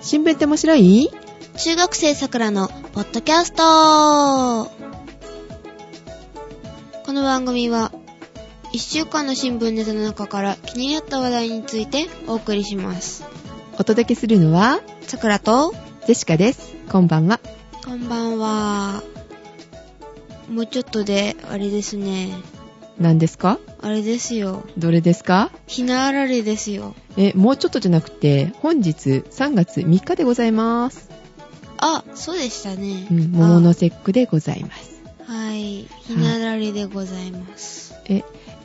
[0.00, 1.10] 新聞って面白い？
[1.56, 4.70] 中学生さくらのポッドキャスト
[7.04, 7.92] この番組は、
[8.72, 13.24] 一週間の新聞ネタの中から気になった話題についてお送りします。
[13.78, 15.74] お届けするのは、さくらと、
[16.06, 16.74] ジェシカです。
[16.90, 17.40] こんばんは。
[17.84, 19.02] こんばんは。
[20.48, 22.32] もうちょっとで、あれですね。
[22.98, 23.58] 何ですか？
[23.82, 24.64] あれですよ。
[24.76, 25.50] どれですか？
[25.66, 26.94] ひなあられですよ。
[27.16, 31.08] え、もうちょっとじゃなくて、本日3月3日でございます。
[31.78, 33.06] あ、そうでしたね。
[33.10, 35.02] うん、桃の節句でございます。
[35.26, 35.86] あはい。
[36.02, 37.94] ひなあられでございます。
[38.06, 38.22] え、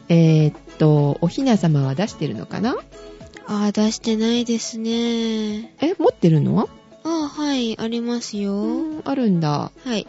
[0.10, 2.76] えーっと、おひな様は出してるのかな？
[3.48, 5.74] あ、出してないですね。
[5.80, 6.68] え、持ってるの？
[7.04, 8.54] あ、はい、ありますよ。
[8.54, 9.72] うん、あるんだ。
[9.86, 10.08] はい。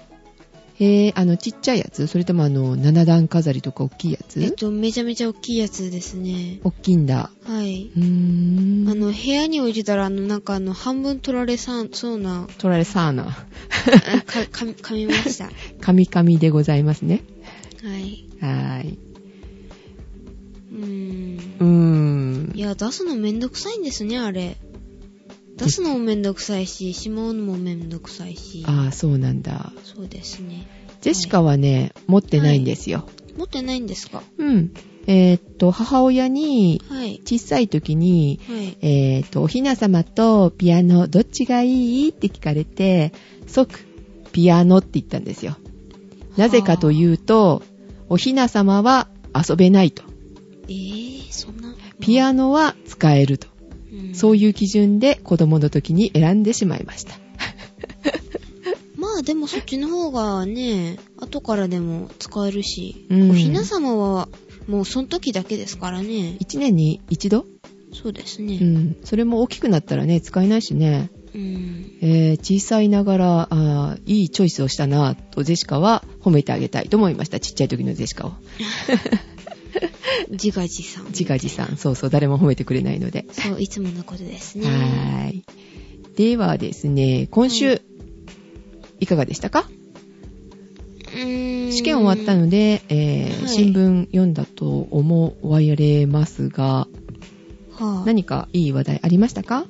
[0.79, 2.07] へえ、あの、ちっちゃいやつ？
[2.07, 4.43] それともあの、七段飾りとか大きいやつ？
[4.43, 6.61] えっと、めちゃめちゃ大きいやつですね。
[6.65, 7.31] 大きいんだ。
[7.45, 7.91] はい。
[7.97, 8.91] うーん。
[8.91, 13.29] あの、部屋に置いてたら、あの、なんかあの、半分取られさん、そうな、取られさーな。
[13.29, 15.49] あか、かみ、噛みました。
[15.81, 17.23] カミカミでございますね。
[17.83, 18.27] はい。
[18.41, 18.99] はーい。
[20.73, 21.39] うーん。
[21.59, 22.61] うーんい。
[22.61, 24.59] や、出すのめんどくさいんですね、あれ。
[25.57, 28.65] 出すのもめんどくさいし、しまうのもめんどくさいし。
[28.67, 29.73] ああ、そうなんだ。
[29.85, 30.67] そうですね。
[31.01, 33.09] ジェシカはね、持ってないんですよ。
[33.37, 34.23] 持ってないんですか？
[34.39, 34.73] うん。
[35.07, 37.21] えーっと、母親に、はい。
[37.25, 38.77] 小さい時に、はい。
[38.81, 42.09] えーっと、おひな様とピアノ、どっちがいい？
[42.09, 43.13] って聞かれて、
[43.47, 43.87] 即、
[44.33, 45.57] ピアノって言ったんですよ。
[46.37, 47.63] なぜかというと、
[48.09, 50.03] おひな様は遊べないと。
[50.69, 51.75] えー、そんな。
[52.01, 53.49] ピアノは使えると。
[53.97, 57.15] うん、そういう基準で子供の時に選んでしまいました。
[58.97, 64.29] まあでもそっちの方がね、後からでも使えるし、うんおひな様は
[64.67, 66.37] もうその時だけですからね。
[66.41, 67.47] 一年に一度？
[67.93, 68.59] そうですね。
[68.61, 68.97] うん。
[69.05, 71.11] それも大きくなったらね、使えないしね。
[71.35, 71.93] うん。
[72.03, 77.41] えー小さいながら、あーいいチョイスをしたなと、ジェシカは褒めてあげたいと思いました。
[77.41, 78.33] ちっちゃい時のジェシカを。
[80.31, 81.05] 自画自賛。
[81.07, 81.77] 自画自賛。
[81.77, 83.27] そうそう、誰も褒めてくれないので。
[83.33, 84.67] そう、いつものことですね。
[84.67, 85.45] はーい。
[86.17, 87.83] ではですね、今週、はい
[89.01, 89.69] いかがでしたか？
[91.71, 96.89] 試験終わったので、えーはい新聞読んだと思われますが、は
[97.79, 99.67] あ、何かいい話題ありましたか？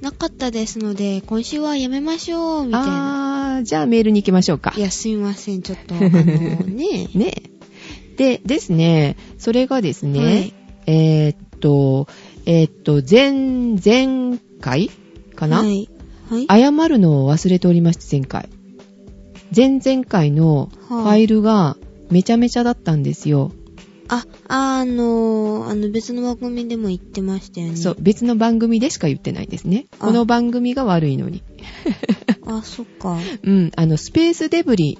[0.00, 3.56] なかったですので、今週はやめましょう、みたいな。
[3.56, 4.80] あー、じゃあメールに行きましょうかい。
[4.80, 7.08] や、すみません、ちょっと、あのね。
[7.14, 7.32] ね。
[8.18, 10.54] で、ですね、それがですね、はい
[10.86, 12.08] えーっと、
[12.46, 14.90] えーっと、前、前回
[15.36, 15.88] かな、はい。
[16.28, 16.46] はい。
[16.62, 18.48] 謝るのを忘れておりまして、前回。
[19.54, 21.76] 前々回のフはあァイルが
[22.10, 23.52] めちゃめちゃだったんですよ。
[24.08, 27.76] あ、あの、あの、別の番組でも言ってましたよね。
[27.76, 29.86] そう、別の番組でしか言ってないんですね。
[30.00, 31.44] あこの番組が悪いのに。
[32.46, 33.18] あ、そっか。
[33.44, 34.98] うん、あの、スペースデブリ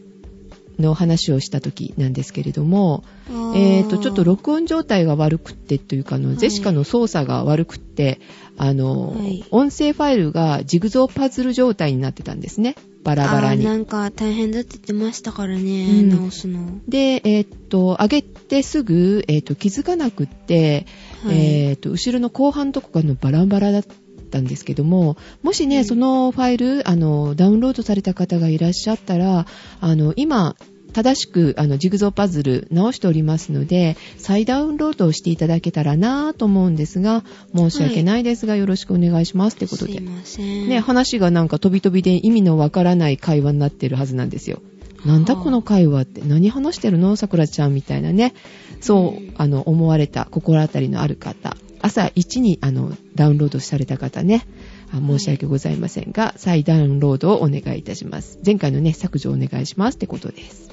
[0.78, 8.20] の話をした時なんですけれども、えー、と、ちょっと録音状態が悪くってというか、あの、はいゼシカの操作が悪くって、
[8.56, 12.76] あの、はい音声ファイルがジグゾーパズル状態になってたんですね。
[13.02, 13.64] バラバラに。
[13.64, 16.80] なんか大変だって言ってましたからね、うん直すの。
[16.88, 20.86] で、えーっと、上げてすぐ、えーっと、気づかなくって、
[21.24, 23.94] はいえーっと、後ろの後半とかがのバラバラだった
[24.40, 29.46] んですけども、もしね、うんそのファイル、あの、ダウンロードされた方がいらっしゃったら、
[29.80, 30.54] あの、今、
[30.92, 37.24] 正しく、あの、ジグゾーパズル直しておりますので、再ダウンロードをしていただけたらなぁと思うんですが、
[37.54, 39.92] 申し訳ないですが、よろしくお願いしますってことで。
[39.92, 40.68] すいません。
[40.68, 44.62] ね、話がなんか飛び飛びで意味のわからない会話になってるはずなんですよ。
[45.04, 47.14] なんだはあこの会話って何話してるの？
[47.16, 48.34] さくらちゃんみたいなね。
[48.80, 51.56] そう、うんあの、思われた心当たりのある方。
[51.80, 54.46] 朝1にあの、ダウンロードされた方ね。
[54.90, 58.38] あ申し訳ございませんが、再ダウンロードをお願いいたします。
[58.44, 60.70] 前回のね、削除をお願いしますってことです。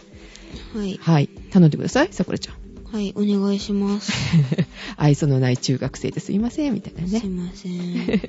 [0.74, 0.98] はい。
[1.02, 1.28] はい。
[1.52, 2.56] 頼んでください、さくらちゃん。
[2.96, 4.14] はい、お願いします。
[4.96, 7.30] 愛想のない中学生ですいません、みたいなねすい。
[7.30, 8.22] ません。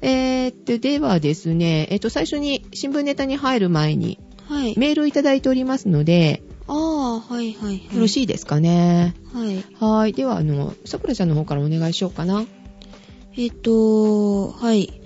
[0.02, 4.18] えーっと、ではですね、えっと、最初に新聞ネタに入る前に、
[4.48, 4.78] はい。
[4.78, 7.94] メールをいただいておりますので、ああ、はいはいはい。
[7.94, 9.14] よろしいですかね。
[9.34, 9.56] はい。
[9.56, 10.12] はーい。
[10.12, 12.44] では、あの、さくらちゃんの方からお願いしようかな。
[13.36, 15.00] えっ、と、はい。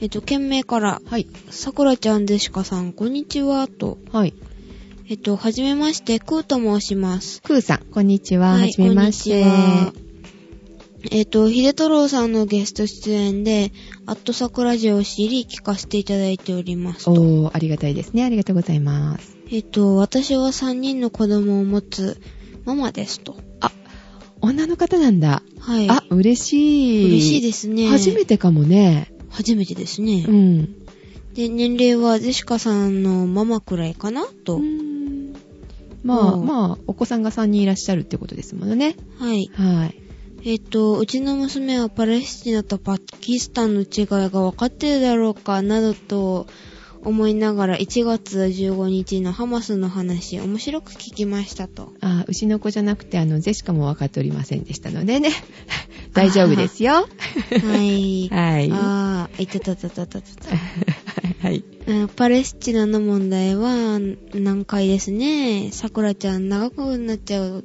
[0.00, 1.26] えっ、と、件名から、はい。
[1.50, 3.98] さくらちゃんでしかさん、こんにちは、と。
[4.12, 4.32] はい。
[5.10, 7.42] えっ、と、はじめまして、くーと申します。
[7.42, 8.52] くーさん、こんにちは。
[8.52, 10.09] はじめまして。
[11.10, 13.72] えっ、と、秀太郎さんのゲスト出演で、
[14.06, 17.12] アットサクラジオを知り、聞かせていただいておりますと。
[17.12, 18.24] おー、ありがたいですね。
[18.24, 19.36] ありがとうございます。
[19.50, 22.20] えっ、と、私は3人の子供を持つ
[22.64, 23.36] ママですと。
[24.42, 25.42] 女の方なんだ。
[25.58, 25.90] はい。
[25.90, 27.06] あ、嬉しい。
[27.06, 27.88] 嬉しいですね。
[27.88, 29.12] 初めてかもね。
[29.28, 30.24] 初めてですね。
[30.26, 30.74] うん。
[31.34, 34.26] で、年齢はジェシカさんのママくらいかな？
[34.44, 34.56] と。
[34.56, 35.34] うん
[36.02, 38.96] まあ、うんまあ、お子さんが3人いらっしゃるってことですものね。
[39.18, 39.50] はい。
[39.52, 39.94] はい。
[40.42, 46.46] えっ、と、うちの娘はパレスチナとパキスタンの違いが分かってるだろうか、などと
[47.04, 51.92] 思いながら1月15日のハマスの話、面白く聞きましたと。
[52.00, 55.30] あ、牛の子じゃなくて、あの、ゼシカも分かっておりませんでしたのでね。
[56.14, 56.92] 大丈夫ですよ。
[56.94, 57.06] は
[57.82, 58.28] い。
[58.32, 58.70] はい。
[58.72, 60.56] あー、いたたたたたたた。
[61.46, 61.64] はい。
[61.86, 63.98] うんパレスチナの問題は
[64.34, 65.70] 難解ですね。
[65.72, 67.64] さくらちゃん長くなっちゃう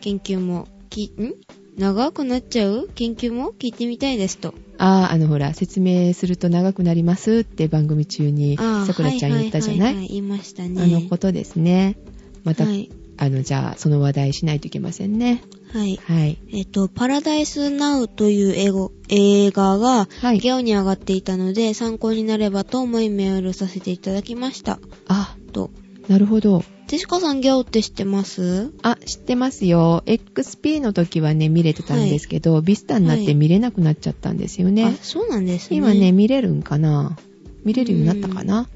[0.00, 1.34] 研究も、き、ん？
[1.78, 2.88] 長くなっちゃう？
[2.94, 3.52] 研究も？
[3.58, 4.52] 聞いてみたいですと。
[4.78, 9.94] ああ、あのほら、説明すると長くなりますって番組中にさくらちゃん言ったじゃない？
[9.94, 10.82] ははは言いましたね。
[10.82, 11.96] あのことですね。
[12.44, 12.90] また、はい。
[13.20, 15.42] あの、じゃあ、その話題しないといけませんね。
[15.72, 15.98] はい。
[16.04, 16.38] はい。
[16.52, 20.38] えっと、パラダイスナウという英語映画が、はい。
[20.38, 24.78] ゲオに上がっていたので、参考になればと思いメールさせていただきました。
[25.08, 25.70] あ、と。
[26.08, 26.64] なるほど。
[26.86, 28.72] ジェシカさんギャオって知ってます？
[28.82, 30.02] あ、知ってますよ。
[30.06, 34.84] XP の時はね、見れてたんですけど、ビスタになって見れなくなっちゃったんですよね。
[34.86, 35.76] あ、そうなんですね。
[35.76, 37.16] 今ね、見れるんかな？
[37.64, 38.68] 見れるようになったかな？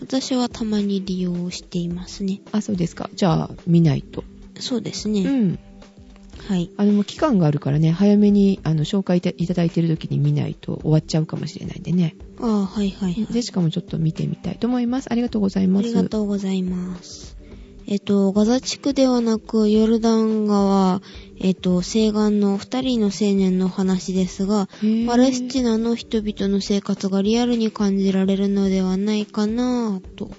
[0.00, 2.40] 私はたまに利用していますね。
[2.50, 3.08] あ、そうですか。
[3.14, 4.24] じゃあ、見ないと。
[4.58, 5.20] そうですね。
[5.20, 5.58] うん。
[6.48, 6.70] はい。
[6.76, 12.16] あの、もう期間があるからね、早めに、あの、紹介いたいただいてる時に見ないと終わっちゃうかもしれないんでね。
[12.40, 13.26] ああ、はいはいはい。
[13.30, 15.08] ジェシカもちょっと見てみたいと思います。
[15.10, 15.84] ありがとうございます。
[15.84, 17.36] ありがとうございます。
[17.86, 21.02] えっと、ガザ地区ではなく、ヨルダン川、
[21.40, 24.68] えっと、西岸の二人の青年の話ですが、
[25.06, 30.30] パレスチナの人々の生活がリアルに感じられるのではないかなぁと。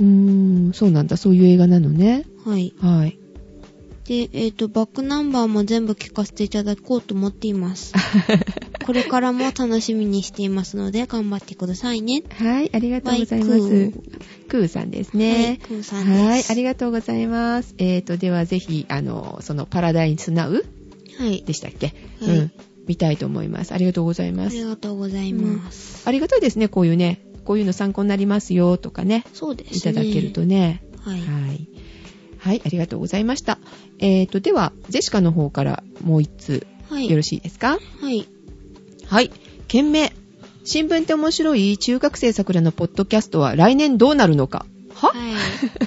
[0.00, 1.16] うーん、そうなんだ。
[1.16, 2.24] そういう映画なのね。
[2.44, 2.74] はい。
[2.80, 3.18] はい。
[4.06, 7.94] で、えっ、と、バックナンバーも全部聞かせていただこうと思っています。
[8.84, 12.22] これからも楽しみにしていますので、頑張ってくださいね。
[12.36, 13.92] はい、ありがとうございますク。
[14.48, 15.60] クーさんですはい、ね。
[15.66, 16.22] くんさんです。
[16.22, 17.74] はい、ありがとうございます。
[17.78, 20.66] えーと、ではぜひ、あの、そのパラダイスナウ
[21.18, 21.42] はい。
[21.46, 22.52] でしたっけ、はいうん。
[22.86, 23.72] 見たいと思います。
[23.72, 24.56] ありがとうございあます。
[24.56, 26.02] りがとうございます。
[26.06, 27.24] ありがたいですね、こういうね。
[27.44, 29.24] こういうの参考になりますよ、とかね。
[29.32, 29.78] そうですね。
[29.78, 30.82] いただけるとね。
[31.00, 31.20] はい。
[31.20, 31.68] はい。
[32.44, 33.58] はい、ありがとうございました。
[34.06, 37.08] えーと、では、ジェシカの方からもう一通、はい。
[37.08, 37.78] よろしいですか？
[38.00, 38.28] はい。
[39.06, 39.30] はい。
[39.66, 40.12] 件名。
[40.64, 44.66] 新聞って面白い中学生桜のポッドキャストは来年どうなるのか？
[44.94, 45.32] は、はい。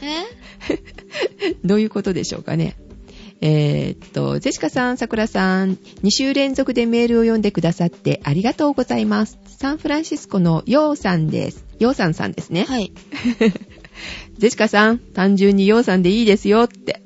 [0.04, 1.58] え？
[1.64, 2.76] どういうことでしょうかね？
[3.40, 9.38] えーっと、ジェシカさん、桜さん、2週連続でメールを読んでくださってありがとうございます。
[9.46, 11.64] サンフランシスコのヨウさんです。
[11.78, 12.66] ヨウさんさんですね。
[12.68, 12.92] はい。
[14.40, 16.97] ジェシカさん、単純にヨウさんでいいですよって。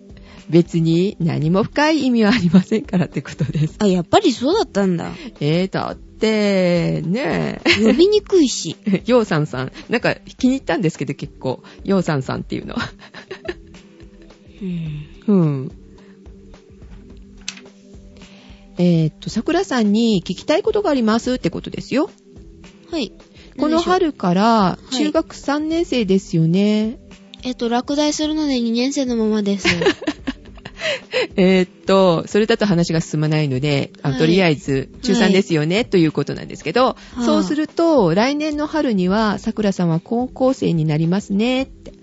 [0.52, 3.76] 別に何も深い意味はありませんからってことです。
[3.80, 5.12] あ、やっぱりそうだったんだ。
[5.40, 7.86] えー、だって、ねえ。
[7.86, 8.76] 呼びにくいし。
[9.08, 9.72] ヨウさんさん。
[9.90, 12.92] なんか気に入ったんですけど結構、ヨウさんさんっていうのは。
[14.62, 15.08] うん。
[15.28, 15.72] うん。
[18.78, 22.10] えーっと、桜さんに聞きたいことがありますってことですよ。
[22.92, 23.14] はい。
[23.58, 23.80] この。
[23.80, 27.00] 春からい中学3年生ですよね。
[27.44, 29.68] えっと、落第するので2年生のままです。
[31.36, 34.18] えーっと、それだと話が進まないので、あはい。
[34.20, 41.94] とりあえず中3ですよね、ということなんですけど、あそうすると、来年の春には桜さんは高校生になりますねって。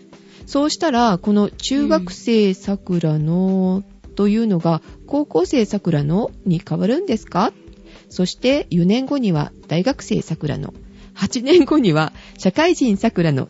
[0.46, 3.82] そうしたら、この中学生桜の
[4.16, 7.52] というのが高校生桜のに変わるんですか？
[8.08, 10.72] そして4年後には大学生桜の、
[11.14, 13.44] 8年後には社会人桜の。
[13.44, 13.46] っ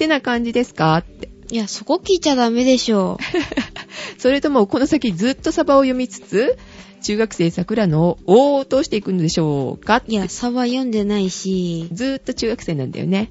[0.00, 0.96] てな感じですか？
[0.98, 1.29] って。
[1.50, 3.18] いや、そこ聞いちゃダメでしょ
[4.18, 6.56] それともこの先ずっとサバを読みつつ、
[7.02, 10.02] 中学生桜のをを通していくのでしょうか？
[10.06, 10.10] う。
[10.10, 13.30] いや、サバ読んでないし、ずーっと中学生なんだよね。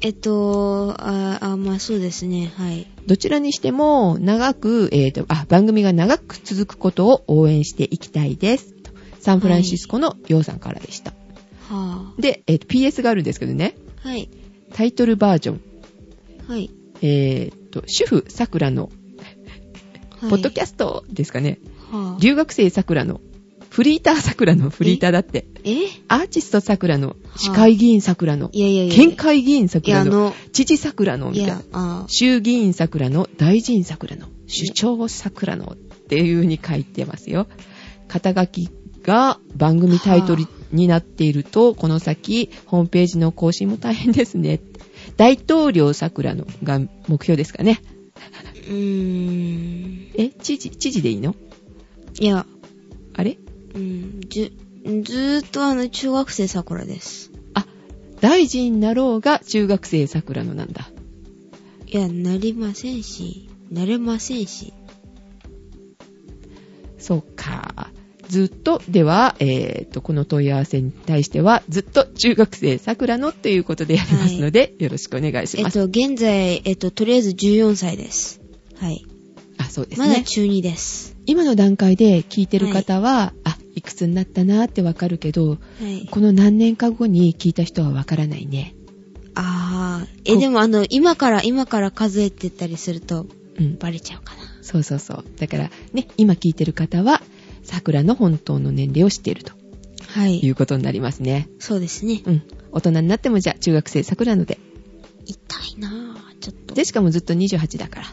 [0.00, 2.86] えっと、あ、あまあそうですね、はい。
[3.06, 8.72] どちらにしても長く、えーと、あ、番組が長く続くことを応援していきたいです。
[8.74, 11.12] とサンフランシスコのヨウさんからでした。
[11.68, 14.08] はで、えーと、PS があるんですけどね、ぁ。
[14.08, 14.30] はい。
[14.72, 15.60] タイトルバージョン、
[16.46, 16.70] はい。
[17.02, 18.90] えーと、主婦桜の、
[20.20, 20.30] はい。
[20.30, 21.58] ポッドキャストですかね、
[21.90, 22.20] はぁ。
[22.20, 23.20] 留学生桜の、
[23.70, 28.94] フリーター桜の、フリーターだって、えアーティスト桜の、市会議員桜の、いやいやいや。
[28.94, 37.46] 県会議員いや、桜の、あの、知事桜の、みいたいなや。、あ衆議院桜の、大臣桜の、首長桜のっていう風に書いてますよ。
[38.08, 38.70] 肩書き
[39.02, 44.60] が番組タイトルになっていると、この先、ホームページの更新も大変ですね。
[45.18, 47.82] 大統領桜のが目標ですかね。
[48.68, 50.10] うーん。
[50.16, 51.34] え、知事、知事でいいの？
[52.20, 52.46] いや、
[53.14, 53.36] あれ？
[53.74, 57.32] うん、じゅ、ずーっとあの、中学生桜です。
[57.54, 57.66] あ、
[58.20, 60.88] 大臣になろうが中学生桜のなんだ。
[61.86, 64.72] いや、なりませんし、なれませんし。
[66.96, 67.90] そうか。
[68.28, 75.78] ずっと、では、えっ、と、この問い合わせに対しては、ずっと中学生桜のということでやりますので、よろしくお願いします。
[75.78, 78.40] えっと、現在、えっと、とりあえず14歳です。
[78.76, 79.04] はい。
[79.58, 80.08] あ、そうですね。
[80.08, 81.16] まだ中2です。
[81.26, 86.06] 今の段階で聞いてる方は、あ、いくつになったなってわかるけど、はい。
[86.10, 88.74] この何年か後に聞いた人はわからないね。
[89.34, 90.32] あー。
[90.32, 93.26] え、こでもあの、今から、今から数えてったりすると、
[93.58, 93.78] うん。
[93.78, 94.40] バレちゃうかな。
[94.62, 95.24] そうそうそう。
[95.38, 97.22] だから、ね、今聞いてる方は、
[97.68, 99.52] 桜の本当の年齢を知っていると
[100.08, 100.50] はいい。
[100.50, 101.48] うことになりますね。
[101.58, 102.22] そうですね。
[102.24, 102.42] うん。
[102.72, 104.58] 大人になってもじゃあ中学生桜ので。
[105.26, 105.38] 痛
[105.76, 106.74] いなぁ、ちょっと。
[106.74, 108.06] で、しかもずっと28だから。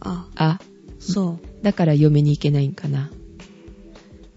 [0.00, 0.60] あ、あ、
[0.98, 3.10] そだから嫁に行けないんかな。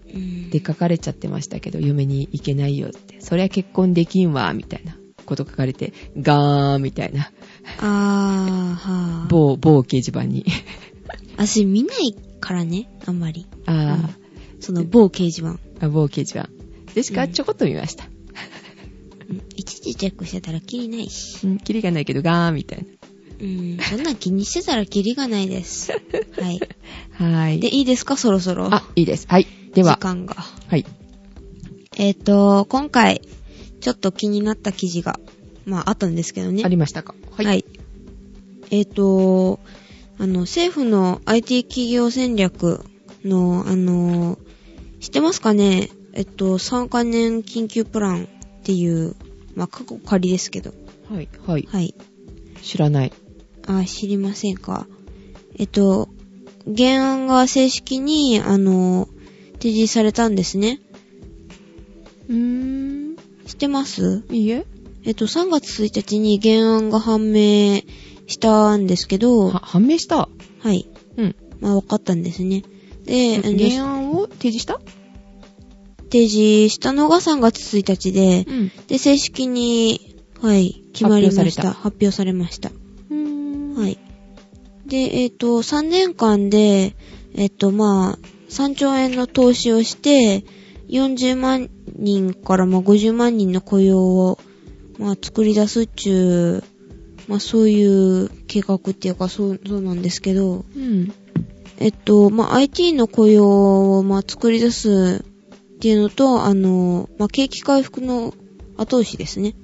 [0.06, 0.16] う。
[0.16, 0.50] うん。
[0.50, 3.20] で書かれちゃってましたけど、嫁に行けないよって。
[3.20, 7.32] そりゃ結婚できんわ、みたいなこと書かれて、ガーンみたいな。
[7.78, 9.28] あー、はぁ。
[9.28, 10.44] 某、某掲示板に。
[11.36, 13.46] 私見ないからね、あんまり。
[13.66, 14.10] あ
[14.60, 15.50] その某掲示板。
[15.80, 16.48] ーあ、某掲示板。
[16.94, 18.04] でしかうんちょこっと見ました。
[18.04, 21.46] うんいちいちチェックしてたらキリないし。
[21.46, 22.86] うん、キリがないけど、ガーンみたい
[23.40, 23.78] うん。
[23.78, 25.90] そんなん気にしてたらキリがないです。
[26.38, 26.60] はい。
[27.18, 27.26] な。
[27.26, 27.60] はーい。
[27.60, 28.16] で、いいですか？
[28.16, 28.72] そろそろ。
[28.72, 29.26] あ、いいです。
[29.28, 29.46] はい。
[29.74, 30.36] では時、間が。
[30.36, 30.84] はい。
[31.96, 33.22] えっ、と、今回、
[33.80, 35.18] ちょっと気になった記事が、
[35.64, 36.62] まあ、あったんですけどね。
[36.64, 37.14] ありましたか？
[37.30, 37.64] はい。
[38.70, 39.58] えっ、と、
[40.18, 42.84] あの、政府の IT 企業戦略
[43.24, 44.38] の、あの、
[45.00, 45.90] 知ってますかね？
[46.12, 49.16] えっと、3カ年緊急プランっていう、
[49.54, 50.72] まあ、過去仮ですけど。
[51.10, 51.28] はい。
[51.46, 51.68] はい。
[51.70, 51.94] はい。
[52.62, 53.12] 知らない。
[53.66, 54.86] あ、知りませんか？
[55.56, 56.08] えっと、
[56.76, 59.08] 原案が正式に、あの、
[59.54, 60.80] 提示されたんですね。
[62.28, 62.36] うー
[63.12, 63.16] ん。
[63.46, 64.22] 知ってます？
[64.30, 64.64] いいえ。
[65.04, 67.82] えっと、3月1日に原案が判明
[68.26, 70.28] したんですけど、は、判明した？
[70.60, 70.88] はい。
[71.16, 71.36] うん。
[71.60, 72.62] まあ、分かったんですね。
[73.04, 74.80] で、原案を提示した？
[76.04, 78.72] 提示したのが3月1日で、うん。
[78.86, 81.68] で、正式に、はい、決まりました。
[81.68, 82.70] 発発表されました。
[82.70, 83.74] うーん。
[83.74, 83.98] はい。
[84.86, 86.94] で、えっ、と、3年間で、
[87.34, 90.44] えっ、と、まあ、3兆円の投資をして、
[90.88, 94.38] 40万人からまあ50万人の雇用を、
[94.98, 96.73] まあ、作り出すっちゅう、
[97.28, 101.12] まあ、そういう計画っていうか、そう、そうなんですけど、うん。
[101.78, 105.24] えっと、まあ、IT の雇用を、まあ、作り出す
[105.76, 108.34] っていうのと、あの、まあ、景気回復の
[108.76, 109.54] 後押しですね。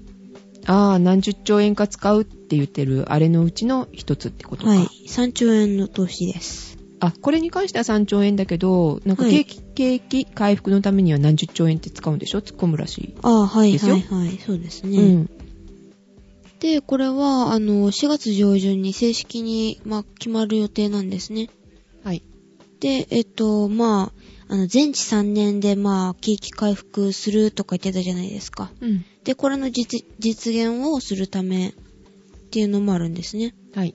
[0.66, 4.70] ああ、何十兆円か使うって言ってる、あれのうちの一つってことか。
[4.70, 4.88] はい。
[5.08, 6.78] 3兆円の投資です。
[7.00, 12.40] あ、これに関しては3兆円だけど、なんかはい景気、景気回復のためには何十兆円って使うんでしょ？
[12.42, 13.14] 突っ込むらしい。
[13.22, 14.38] ああ、はいはいはい。
[14.44, 14.98] そうですね。
[14.98, 15.30] うん。
[16.60, 21.48] で、これは、あの、4月上旬に正式に、まあ、決まる予定なんですね。
[22.04, 22.22] はい。
[22.80, 24.12] で、えっと、ま
[24.48, 28.70] あ、あの、全治3年で、まあ、景気回復するとか言ってたじゃないですか。
[28.80, 29.04] うん。
[29.24, 31.72] で、これの実、実現をするためっ
[32.50, 33.54] ていうのもあるんですね。
[33.74, 33.94] はい。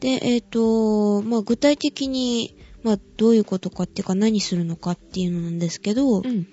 [0.00, 6.46] で、えっ、と、まあ、具体的に、まあ、どういうことかっていうか何するのかっていうのなんですけど、うん。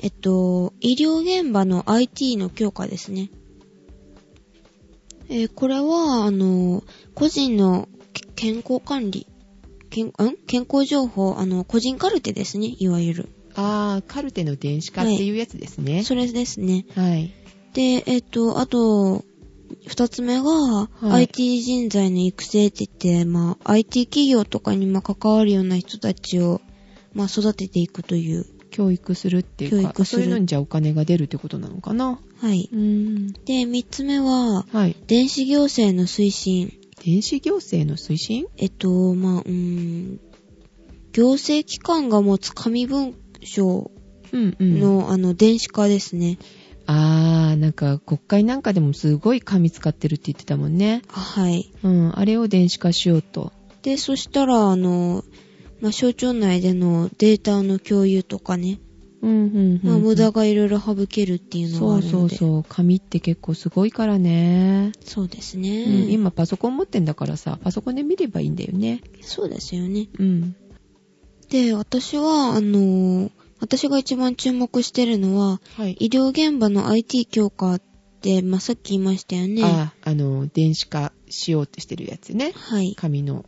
[0.00, 3.30] えっと、医療現場の IT の強化ですね。
[5.28, 6.82] えーこれは、あの、
[7.14, 9.26] 個人のけ健康管理、
[9.90, 10.12] 健ん
[10.46, 13.28] 健康情報、あの、個人カルテですね、いわゆる。
[13.54, 16.02] ああ、カルテの電子化っていうやつですね。
[16.04, 16.86] それですね。
[16.94, 17.32] はい。
[17.74, 19.24] で、えっと、あと、
[19.86, 26.60] 二つ目が、い IT 人材の育成って言って、まあ、IT 企業とかにまあ関わるような人たちを、
[27.12, 28.46] まあ、育てていくという。
[28.70, 32.20] 教育するっていうか、教育するそういうのにじゃあお金が出るってことなのかな？
[32.40, 32.68] はい。
[32.72, 33.32] うーん。
[33.44, 34.96] で、三つ目は、はい。
[35.06, 36.72] 電子行政の推進。
[37.04, 38.46] 電子行政の推進？
[38.56, 40.20] えっと、まあ、うーん、
[41.12, 43.90] 行政機関が持つ紙文書
[44.32, 44.80] うんうん。
[44.80, 46.38] の、あの、電子化ですね。
[46.86, 51.02] あー、なんか国会なんかでもすごい紙使ってるって言ってたもんね。
[51.12, 51.70] あはい。
[51.82, 52.18] うん。
[52.18, 53.52] あれを電子化しようと。
[53.82, 55.24] で、そしたら、あの、
[55.80, 58.80] まあ、省庁内でのデータの共有とかね、
[59.22, 59.80] うんうんうん。
[59.82, 62.02] まあ、無駄がいろいろ省けるっていうのそう。
[62.02, 62.64] そうそう。
[62.64, 64.92] 紙って結構すごいからね。
[65.04, 65.84] そうですうね。
[65.86, 66.10] ん。
[66.10, 69.00] 今パソコン持ってんだからさ、パソコンで見ればいいんだよね。
[69.20, 70.08] そうですよね。
[70.18, 70.56] うん。
[71.48, 73.30] で、私は、あの、
[73.60, 75.96] 私が一番注目してるのは、はい。
[75.98, 77.82] 医療現場の IT 強化っ
[78.20, 79.64] て、まあ、さっき言いましたよね。
[79.64, 82.52] ああ、あの、電子化しようとしてるやつね。
[82.54, 82.94] はい。
[82.96, 83.44] 紙の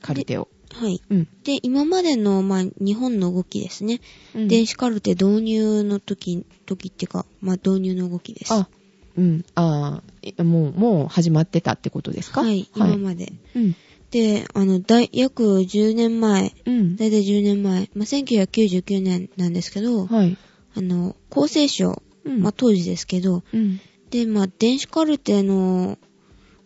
[0.00, 0.48] カルテを。
[0.72, 1.00] はい。
[1.10, 1.28] うん。
[1.44, 4.00] で、今までの、まあ、日本の動きですね。
[4.34, 8.52] うん電子カルテ導入の時、時っていうか、まあ、導入の動きです。
[8.52, 8.68] あ、
[9.16, 9.44] うん。
[9.54, 10.02] あ
[10.38, 12.42] あ、もう、もう始まってたってことですか？
[12.42, 13.32] はい、今まで。
[13.54, 13.74] うん。
[14.10, 16.96] で、あの、だい約10年前、うん。
[16.96, 20.36] だいたい10年前、まあ、1999年なんですけど、はい。
[20.74, 22.42] あの、厚生省、うん。
[22.42, 23.80] まあ、当時ですけど、うん。
[24.10, 25.98] で、まあ、電子カルテの、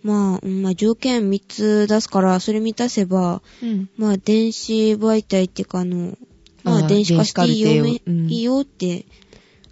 [0.03, 3.91] まあ、うんまあ、条件3つ出すから、それ満たせば、うん。
[3.97, 6.17] まあ、電子媒体っていうか、あの、
[6.65, 9.07] まあ、電子化していいよ、いいよって、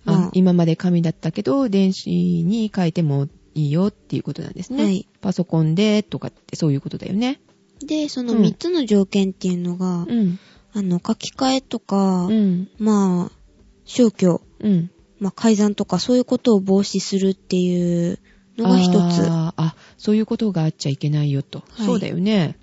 [0.04, 4.84] あまあ、今まで紙だったけど、電子に変えてもいいよっていうことなんですね。
[4.84, 5.08] はい。
[5.20, 7.40] パソコンでとかってそういうことだよね。
[7.84, 10.38] で、そのうん3つの条件っていうのが、うん。
[10.72, 12.68] あの、書き換えとか、うん。
[12.78, 13.32] まあ、
[13.84, 14.90] 消去、うん。
[15.18, 18.18] まあ、改ざんとか、そういうことを防止するっていう
[18.58, 18.94] のが一つ。
[19.28, 21.60] あーあ、そういうことがあっちゃいけないよと。
[21.70, 22.58] はいそうだよね。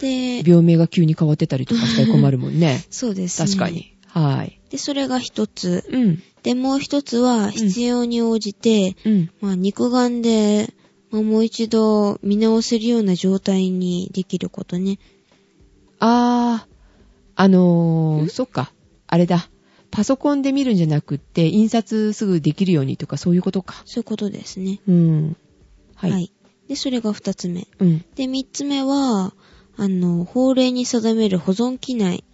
[0.00, 2.84] で、病名が急に変わってたりとかしたら困るもんね。
[2.90, 3.46] そうですね。
[3.46, 3.70] 確か。
[3.70, 3.94] に。
[4.06, 4.60] はい。
[4.70, 5.84] で、それが一つ。
[5.90, 6.22] うん。
[6.42, 9.30] で、もう一つは、必要に応じて、うん。
[9.40, 10.72] まあ、肉眼で、
[11.10, 14.98] まあ、もう一度見直せるような状態にできることね。
[15.98, 16.74] あー、
[17.34, 18.28] あのー、ん？
[18.30, 18.72] そっか。
[19.06, 19.50] あれだ。
[19.90, 23.82] パソコンで見るんじゃなくって、印刷すぐできるようにとかそういうことか。
[23.86, 24.80] そういうことですね。
[24.88, 25.36] うん。
[25.94, 26.32] はい。
[26.68, 27.66] で、それが二つ目。
[27.78, 28.04] うん。
[28.14, 29.34] で、三つ目は、
[29.76, 32.24] あの、法令に定める保存期内。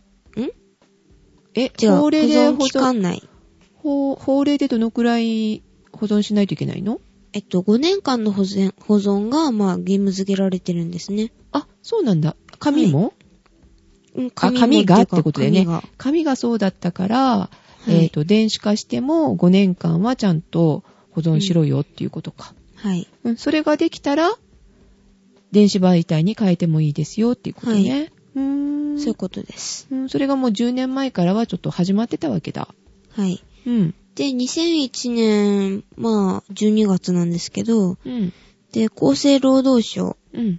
[1.58, 3.22] え、違う、保法令で存期間内。
[3.76, 7.00] 法法令でどのくらい保存しないといけないの？
[7.32, 11.32] えっと、5年間の保存保存が、まあ、義務付けられてるんですね。
[11.52, 12.36] あ、そうなんだ。
[12.58, 13.15] 紙も、うん
[14.36, 15.00] あ、紙が？
[15.02, 15.82] ってことだよね紙が。
[15.98, 17.50] 紙がそうだったから、
[17.86, 22.54] いえっ、と、電子化しても5年間はちゃんと保存しろよっていうことか。
[22.74, 23.06] はい。
[23.24, 24.30] うん、それができたら、
[25.52, 28.12] 電子媒体に変えてもいいですよっていうことね。
[28.34, 28.42] うー
[28.94, 29.86] んそういうことです。
[29.90, 30.08] うん。
[30.08, 32.68] それがもう10年前からはちょっと始まってたわけだ。
[33.10, 33.42] はい。
[33.66, 33.94] うん。
[34.14, 38.32] で、2001年、まあ、12月なんですけど、うん。
[38.72, 40.58] で、厚生労働省うん。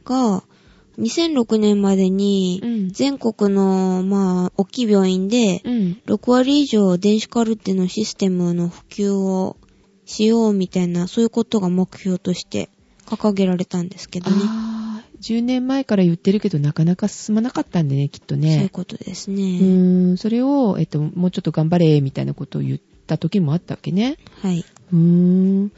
[0.97, 2.89] が、2006年までにう、ん。
[2.89, 6.01] 全国の、まあ、大きい病院で、うん。
[6.05, 9.57] 6割以上電子カルテのシステムの普及を
[10.05, 12.69] しようみたいな、そういうことが目標として
[13.05, 14.37] 掲げられたんですけどね。
[14.41, 18.69] ああ、10年前から言ってるけどなかなか進まなかったんでね、きっとそういうね。
[18.71, 19.41] ことですうね。
[19.43, 24.17] ーん、それを、えっと、もうちょっと頑張れ、みたいなことを言った時もあったわけね。
[24.41, 24.65] はい。
[24.91, 25.71] うーん。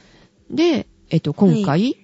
[0.52, 1.98] で、えっと、今回、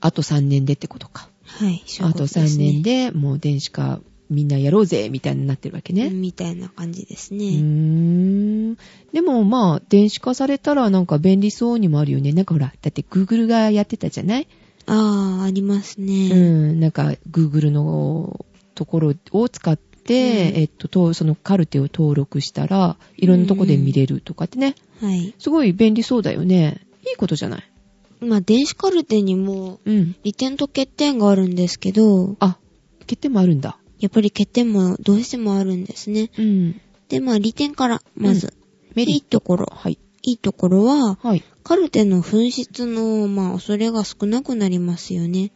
[0.00, 1.30] あと3年でってことか。
[1.56, 1.82] はい。
[2.00, 2.82] あとうことです3年ね。
[2.82, 6.10] でもう電子化みんなやろうぜ、みたいになってるわけね。
[6.10, 8.72] みたいな感じですうーね。
[8.72, 8.76] ん。
[9.12, 12.32] でもまあ、電子化されたらなんか便利そうにもあるよね。
[12.32, 14.48] なんかほら、だって Google がやってたじゃない？
[14.86, 16.30] ああ、ありますね。
[16.32, 16.34] う
[16.72, 24.74] ん、なんか Google のところを使って、うんえっと、とそのカルテを登録したら、いろんなとこで見れるとかってね。
[25.00, 25.34] はい。
[25.38, 26.80] すごい便利そうだよね。
[27.08, 27.62] いいことじゃない？
[28.20, 30.16] まあ、電子カルテにも、うん。
[30.22, 32.58] 利点と欠点があるんですけど、あ、
[33.00, 33.78] 欠点もあるんだ。
[33.98, 36.30] やっぱり欠点もどうしてもあるんですね。
[36.38, 36.80] うん。
[37.08, 38.52] で、まあ、利点から、まず、
[38.94, 39.66] メリッいいところ。
[39.70, 39.98] はい。
[40.22, 41.42] いいところは、はい。
[41.62, 45.52] カルテの紛失の、まあ、恐れが少なくなりますよね。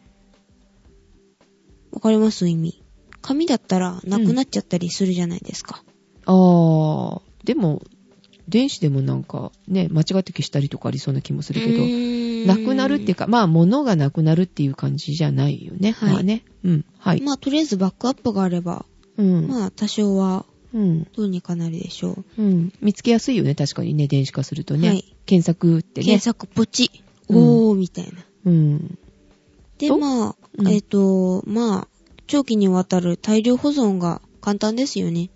[1.91, 2.47] わかります？
[2.47, 2.81] 意味。
[3.21, 5.83] 紙だったら、なくなっちゃったりするじゃないですか。
[6.25, 7.81] あー、でも、
[8.47, 11.83] 電子でもなんかね、間違って消したりとかありそうな気もするけど、
[12.45, 15.91] なくなるっていうか、か、まあ、物がなくなるっていう感じじゃないよね。
[15.91, 16.43] はいまあね。
[16.63, 16.85] うん。
[16.97, 17.21] はい。
[17.21, 18.85] まあ、とりあえずバックアップがあれば、
[19.17, 19.47] うん。
[19.47, 21.07] まあ、多少は、うん。
[21.15, 22.41] どうにかなるでしょう。
[22.41, 22.73] うん。
[22.81, 24.89] 見つけやすいよね、確かにね、電子化するとね。
[24.89, 26.05] はい検索ってね。
[26.05, 26.91] 検索ポチ、
[27.29, 28.11] うんおー、みたいな。
[28.45, 28.97] うん。
[29.77, 31.87] で、とまあ、うんえっ、と、まあ、
[32.27, 35.29] 長期にわたる大量保存が簡単ですよね。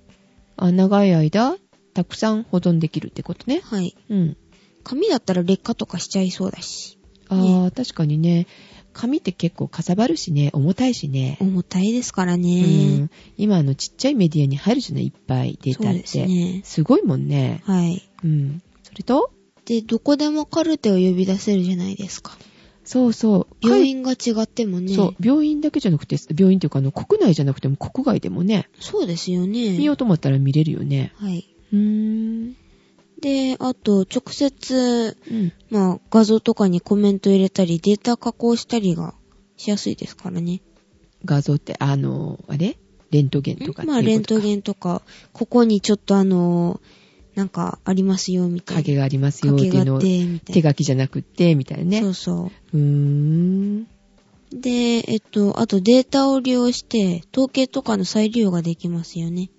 [0.57, 1.55] あ、長い間、
[1.93, 3.61] たくさん保存できるってことね。
[3.63, 3.95] はい。
[4.09, 4.37] うん。
[4.85, 6.97] 紙だったら劣化とかしちゃいそうだし。
[7.27, 8.47] ああ、確かにね、
[8.93, 11.37] 紙って結構かさばるしね、重たいしね。
[11.41, 13.09] 重たいですからうねん。。
[13.35, 16.07] 今あのちっちゃいメディアに入るじゃない、いっぱいデータって。
[16.07, 16.61] すね。
[16.63, 17.61] すごいもんね。
[17.65, 18.07] はい。
[18.23, 18.61] うん。
[18.83, 19.31] それと？
[19.65, 22.37] で、どこでもカルテを呼び出せるじゃないですか。
[22.83, 23.67] そうそう。
[23.67, 24.93] 病院が違ってもね。
[24.93, 29.75] そう、病院だけじゃなくて、病院っていうかあの、国内じゃなくても国外でもね、そうですよね。
[29.75, 31.11] 見ようと思ったら見れるよね。
[31.15, 31.47] はい。
[31.73, 31.79] うー
[32.51, 32.55] ん。
[33.21, 35.53] で、あと、直接、うん。
[35.69, 39.15] まあ、画像とかにコメント入れたり、データ加工したりが
[39.57, 40.61] しやすいですからね。
[41.23, 42.77] 画像って、あの、あれ？
[43.11, 45.01] レントゲンとかまあ、レントゲンとか、
[45.31, 46.81] ここにちょっとあの、
[47.35, 48.81] なんかありますよ、みたいな。
[48.81, 49.99] 影がありますよっていうのを。
[49.99, 52.01] 手書きじゃなくって、みたいなね。
[52.01, 52.77] そうそう。
[52.77, 53.87] うーん。
[54.51, 59.49] で、えっと、あとデータを利用して、統計とかの再利用ができますよね。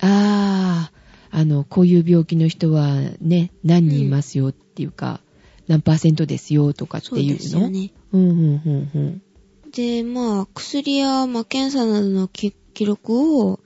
[0.00, 0.99] ああ、
[1.30, 5.20] あの、こういう病気の人はね、何人いますよっていうか、
[5.68, 7.92] 何パーセントですよとかってそういうのですよね。
[8.12, 9.22] うん、うん、うん、うん。
[9.70, 13.60] で、まあ、薬や、まあ、検査などの記記録を、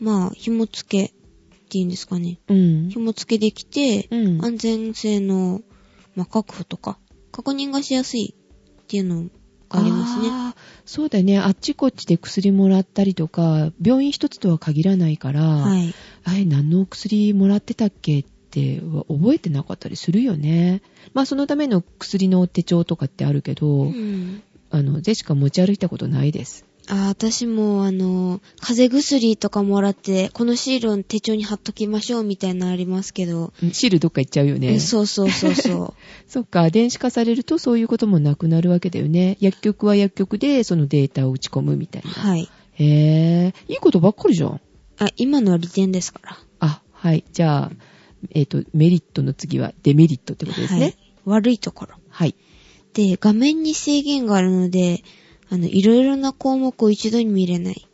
[0.00, 1.12] まあ、紐付けっ
[1.68, 2.38] ていうんですかね。
[2.48, 2.88] うん。
[2.90, 5.62] 紐付けできて、うん安全性の、
[6.14, 6.98] まあ、確保とか、
[7.32, 8.34] 確認がしやすい
[8.82, 9.30] っていうのが
[9.70, 10.54] ありますね。
[10.86, 11.38] そうだよね。
[11.38, 15.94] あっちこっちで薬もらったりとか、病院一つとは限らないから、はい。
[16.24, 20.82] あれ、何の薬もらってたっけって覚えてなかったりするよね。
[21.12, 24.42] まあ、そのための薬の手帳とかってあるけど、うん。
[24.70, 26.64] あの、ゼシカ持ち歩いたことないです。
[26.88, 34.74] あ、私も、あの、風邪薬とかもらって、このシールを手帳に貼っときましょうみたいなのありますけど、うんシールどっか行っちゃうよね。
[34.74, 35.94] えそうそうそうそ
[36.26, 39.36] そっか、電子化されるとそういうこともなくなるわけだよね。
[39.40, 42.12] 薬局は薬局でそのデータを打ち込むみたいうな。
[42.12, 42.48] はい。
[42.72, 44.60] へえ、いいことばっかりじゃん。
[44.98, 46.38] あ、今のは利点ですから。
[46.60, 47.24] あ、はい。
[47.32, 47.72] じゃあ、
[48.30, 50.96] えっ、と、メリットの次はデメリットってことですはいね。。
[51.24, 51.94] 悪いところ。
[52.08, 52.34] はい。
[52.94, 55.04] で、画面に制限があるので、
[55.50, 57.88] あの、いろいろな項目を一度に見れない。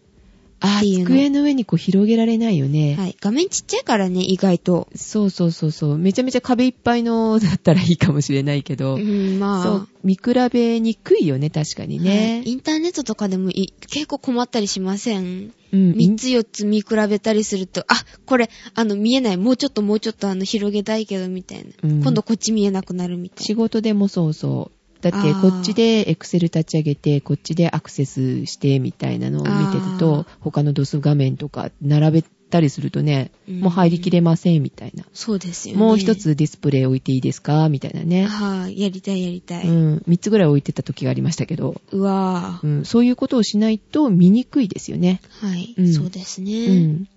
[0.61, 2.95] あっていうの机の上にこう広げられないよね。
[2.95, 3.17] はい。
[3.21, 4.89] 画面ちっちゃいからね、意外と。
[4.95, 5.99] そうそうそうそう。
[5.99, 9.63] めちゃめちゃ壁いっぱいのだったらいいかもしれないけど、うん、まあ。
[9.63, 12.43] そう、見比べにくいよね、確かにはいね。
[12.47, 15.53] インターネットとかでもい結構困ったりしません？
[15.73, 19.37] うん、?3 つ4つ見比べたりすると、あ、これ、あの、見えない。
[19.37, 21.65] もうちょっともうちょっとあの、広げたいけど、みたいな。
[21.83, 24.84] うん今度こっち見えなくなるみたい仕事でもそうそう。
[25.11, 35.03] だって、こっちでエクセル立ち上げて、こっちでアクセスしてみたいなのを見てるとあ、他のドス画面とか並べたりするとね、うんもう入りきれませんみたいな。
[35.03, 35.09] な。
[35.13, 35.81] そうですよね。
[35.81, 36.17] もう一。
[36.17, 38.25] つディスプレイ置いていいですかみたいなね。
[38.25, 39.69] はい、やりたいやりたい。
[39.69, 39.71] う。
[39.71, 45.21] うん三つぐらい置いてた時がありましたけど、わぁ、うん、そういうことをしないと見にくいですよね。
[45.41, 46.87] はい、うんそうですうね。
[46.87, 47.09] ん。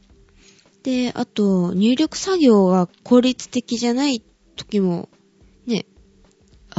[0.84, 4.21] で、あと、入力作業が効率的じゃない
[4.56, 5.10] 時も、
[5.65, 5.86] ね、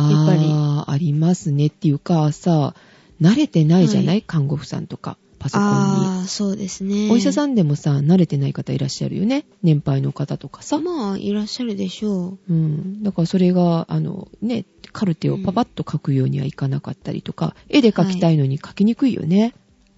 [0.03, 2.75] やっぱりああ、ありますねっていうかさ、
[3.21, 5.73] 慣れてないじゃない、はい看護婦さんとか、パソコンに。
[6.07, 7.11] ああ、そうですね。
[7.11, 9.45] お医者さんでもさ、慣れてない方いらっしゃるよね？
[9.63, 10.79] 年配の方とかさ。
[10.79, 13.03] まあ、いらっしゃるでしょうん。
[13.03, 19.55] だからそれが、あの、ね、カルテをパパッと書くようにはいかなかったりとか、絵で描きたいのに描きにくいよね。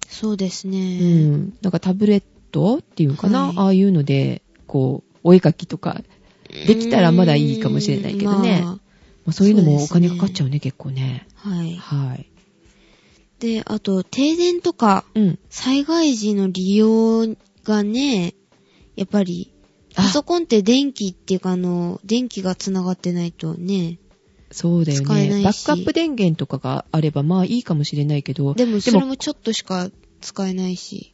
[0.09, 0.13] う。
[0.13, 0.99] そうですうね。
[0.99, 1.53] ん。
[1.61, 6.01] なんかタブレットっていうのかな、はいああいうので、こう、お絵描きとか、
[6.67, 8.81] できたらまだいいかもしれないけどねうーん
[9.25, 11.27] ままあそういうのもお金かかっちゃうね、結構ね。
[11.43, 11.75] あはい。
[11.75, 12.31] はい。
[13.39, 15.39] で、あと、停電とか、うん。
[15.49, 18.35] 災害時の利用がね、
[18.95, 19.53] やっぱり、
[19.95, 23.99] あパソコンって電気っていうか、あの、電気が繋がってないとね。
[24.51, 25.05] そうだよね。
[25.43, 31.13] バックアップ電源とかがあれば、まあいいかもしれないけど、でも、それもちょっとしか使えないし。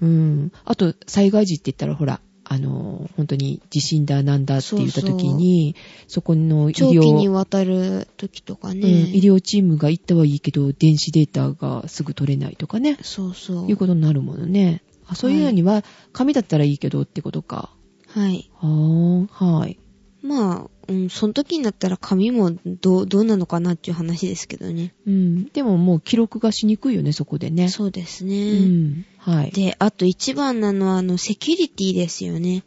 [0.00, 0.52] うん。
[0.64, 9.10] あと、災害時って言ったら、ほら、あの、本当に地震だなんだって言った時に、そこの医長期に療、わたる時とかうん、ね。
[9.12, 13.68] 医療チームが行ったはいいけど、電子データがすぐ取れないとかね、そうそう。
[13.68, 14.82] いうことになるものね。
[15.06, 15.84] あそういうのには、
[16.14, 17.70] 紙だったらいいけどってことか。
[18.06, 18.50] はい。
[18.54, 19.78] はーん、はい。
[20.22, 24.94] まあ、うん、その時になったら紙もどう、どうなのかなっていう話ですけどね。
[25.06, 25.44] うん。
[25.48, 27.68] でももう記録がしにくいよね、そこでね。
[27.68, 28.58] そうですうね。
[28.66, 29.04] ん。
[29.18, 29.50] はい。
[29.50, 32.64] で、あと一番なのは、あの、セキュリティですよね。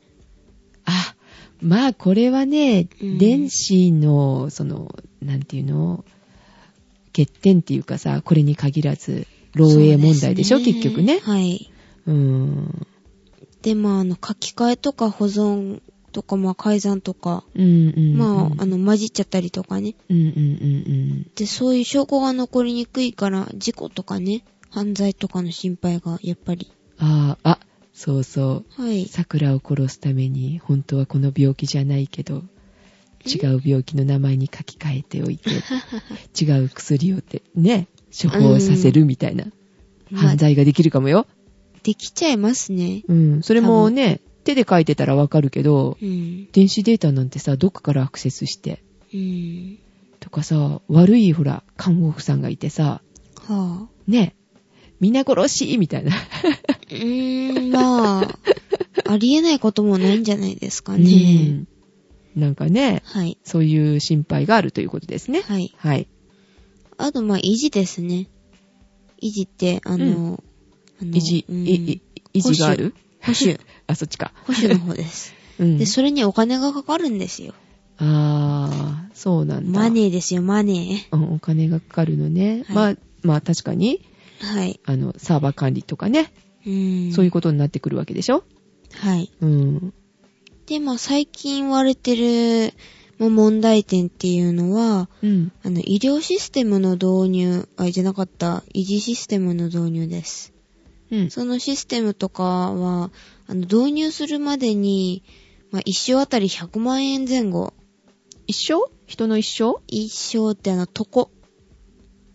[0.85, 1.15] あ、
[1.61, 6.05] まあこれはね、うん電子の、その、なんていうの、
[7.07, 11.19] 欠点っていうかさ、これに限らず、漏洩問題でしょ、そうす結局ね。
[11.19, 11.71] はい。
[12.05, 12.87] うん。
[13.63, 15.81] で、まあ、あの、書き換えとか保存
[16.11, 18.17] とか、まあ、改ざんとか、うんうんうん。
[18.17, 19.95] まあ、あの、混じっちゃったりとかね。
[20.09, 26.71] うんうんうんで、そういう証拠が残りにくいから、事故とかね、犯罪とかの心配が、やっぱり。
[26.99, 27.07] うん。
[27.07, 27.59] ああ、あ、
[27.93, 28.81] そうそう。
[28.81, 29.05] はい。
[29.05, 32.43] 桜を殺すために、本当はこの病気じゃないけど、
[33.25, 35.49] 違う病気の名前に書き換えておいて、
[36.39, 39.45] 違う薬をって、ね、処方させるみたいな、
[40.09, 41.27] まあ犯罪ができるかもよ。
[41.83, 43.03] できちゃいますね。
[43.07, 43.43] うん。
[43.43, 46.47] それもね、手で書いてたらわかるけど、うん。
[46.51, 49.79] 電子データなんてさ、どっかからアクセスして、うん。
[50.19, 53.01] とかさ、悪いほら、看護婦さんがいてさ、
[53.47, 54.35] はぁ、ね、
[54.99, 56.11] 皆殺しみたいな。
[56.91, 58.37] うーん、まあ、
[59.05, 61.43] ありえないこともないんじゃないですかうね。
[61.43, 61.67] ん
[62.35, 63.37] なんかね、はい。
[63.43, 65.41] そういう心配があるということですね。
[65.41, 65.73] はい。
[65.77, 66.07] はい。
[66.97, 68.27] あと、まあ、維持ですね。
[69.21, 70.43] 維持って、あの、
[71.01, 71.99] あの維持、うん維
[72.35, 72.93] 持がある？
[73.21, 73.59] 保守。
[73.91, 74.31] あ、そっちか。
[74.45, 75.33] 保守の方です。
[75.59, 75.77] うん。
[75.77, 77.53] で、それにお金がかかるんですよ。
[77.97, 79.79] あー、そうなんだ。
[79.79, 82.63] マネーですよ、マネうん、お金がかかるのね。
[82.67, 84.01] はいまあ、まあ確かに、
[84.39, 84.79] はい。
[84.85, 86.33] あの、サーバー管理とかね、
[86.65, 87.11] うん。
[87.13, 88.43] そういうことになってくるわけでしょ？
[88.93, 89.31] はい。
[89.41, 89.93] うん。
[90.65, 92.73] で、まあ最近言われてる、
[93.19, 95.51] まあ、問題点っていうのは、うん。
[95.63, 100.53] あの、医療システムの導入、あ、じゃなかった、維持システムの導入です。
[101.11, 101.29] うん。
[101.29, 103.11] そのシステムとかは、
[103.51, 105.23] あの、導入するまでに、
[105.71, 107.73] まあ、一生あたり100万円前後。
[108.47, 108.89] 一生？
[109.05, 109.81] 人の一生？
[109.87, 111.27] 一生ってあの、床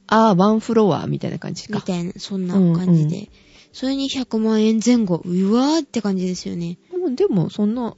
[0.09, 1.77] ああ、ワンフロアみたいな感じか。
[1.77, 3.17] みたいな、そんな感じで。
[3.17, 3.29] うん
[3.73, 5.21] それに100万円前後。
[5.23, 6.79] うわーって感じですよね。
[7.15, 7.95] でも、そんな、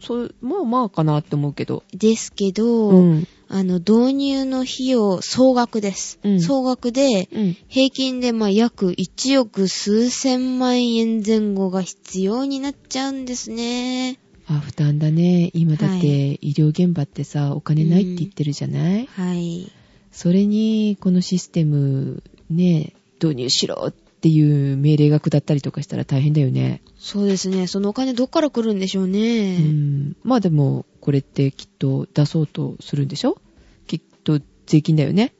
[0.00, 1.82] そ、そ、まあまあかなって思うけど。
[1.92, 3.26] ですけど、うん。
[3.48, 6.20] あの、導入の費用、総額です。
[6.22, 7.56] うん総額で、うん。
[7.68, 14.18] 平均でまあ約1億数千万円前後が必要になっちゃうんですね。
[14.46, 15.50] あ、負担だね。
[15.54, 19.70] 今だっはて、医療現場ってさ、お金ないって言ってるじゃない、はい。
[20.10, 26.82] それに、このシステム、ね、導入しろっていう命令が下ったりとかしたら大変だよね。
[26.98, 27.66] そうですね。
[27.66, 29.58] そのお金どっから来るんでしょううね。
[29.58, 30.16] ん。
[30.22, 33.40] まあでも、これってきっと出そうとするんでしょ？
[33.86, 35.32] きっと税金だよね。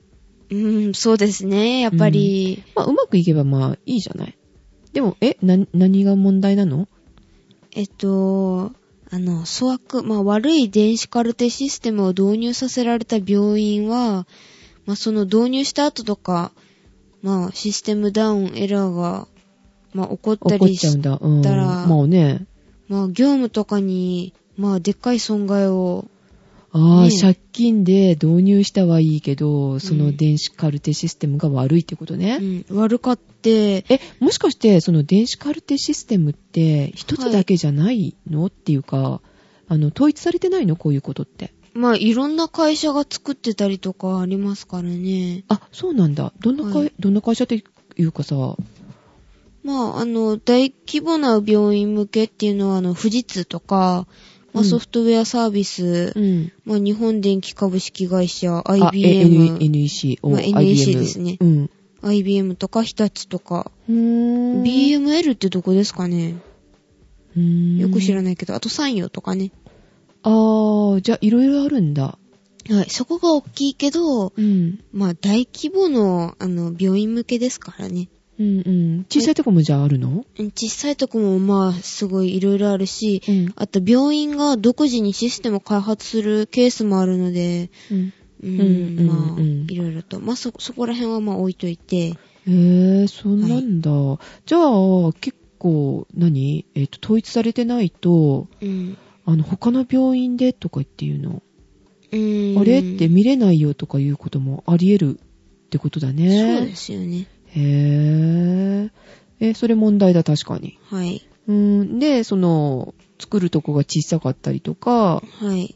[0.50, 0.56] う
[0.88, 1.80] ん、そうですね。
[1.80, 4.36] やっぱり、まあ、うまくいけばまあ、いいじゃない。
[4.92, 6.88] でも、え、な、何が問題なの？
[7.72, 8.72] えっと、
[9.10, 14.26] あの、粗悪、まあ悪い電子カルテシステムを導入させられた病院は、
[14.86, 16.50] まあその導入した後とか、
[17.22, 19.28] まあシステムダウンエラーが、
[19.92, 22.46] まあ起こったりしちゃうんまあね。
[22.88, 26.06] まあ業務とかに、まあでっかい損害を、
[26.72, 32.64] ああ、ね借金で導入したはいいけど、その電子カルテシステムが悪いってことね。
[32.70, 39.20] うん、悪かって、え、もしかして、その電子カルテシステムって、一つだけじゃないの、っていうか、
[39.66, 40.76] あの、統一されてないの？
[40.76, 41.52] こういうことって。
[41.74, 45.44] まあいろんな会社が作ってたりとかありますからね。
[45.48, 46.32] あ、そうなんだ。
[46.40, 47.62] どんな会、はいどんな会社って
[47.96, 48.56] いうかさ、
[49.62, 54.06] まああの、大規模な病院向けっていうのはあの、富士通とか、
[54.52, 56.52] まあうんソフトウェアサービス、うん。
[56.64, 61.70] まあ日本電機株式会社、あ IBM、NEC、おまあ NEC ですねうん。
[62.02, 66.36] IBM とか日立とか、BML ってどこですかね？
[67.36, 69.52] よく知らないけど、あと産業とかね。
[70.22, 72.18] あー、じゃあ、いろいろあるんだ。
[72.68, 74.80] はい、そこが大きいけど、うん。
[74.92, 78.08] まあ大規模の、あの、病院向けですからね。
[78.38, 79.06] うんうん。
[79.10, 80.24] 小さいとこもじゃああるの？
[80.38, 83.52] 小さいとこもまあすごいいろいろあるし、うん。
[83.56, 88.12] あと病院が独自にシステムを開発するケースもあるので、うん。
[88.42, 90.20] うん、うんまあ、いろいろと。
[90.20, 92.14] まあそ、そこら辺はまあ置いといて、
[92.46, 93.90] へえ、そうなんだ。
[94.46, 96.64] じゃあ、結構、何？
[96.74, 98.96] えっ、と、統一されてないと、うん。
[99.30, 101.42] あの、他の病院でとかっていうの、
[102.12, 102.58] うん。
[102.58, 106.58] あれって見れないよとかいうこともあり得るってことだね。
[106.58, 107.26] そうですよね。
[107.46, 108.90] へ
[109.40, 109.48] え。
[109.50, 110.78] え、それ問題だ、確かに。
[110.84, 111.24] はい。
[111.46, 111.98] うん。
[111.98, 115.74] で、その、作るとこが小さかったりとか、はい。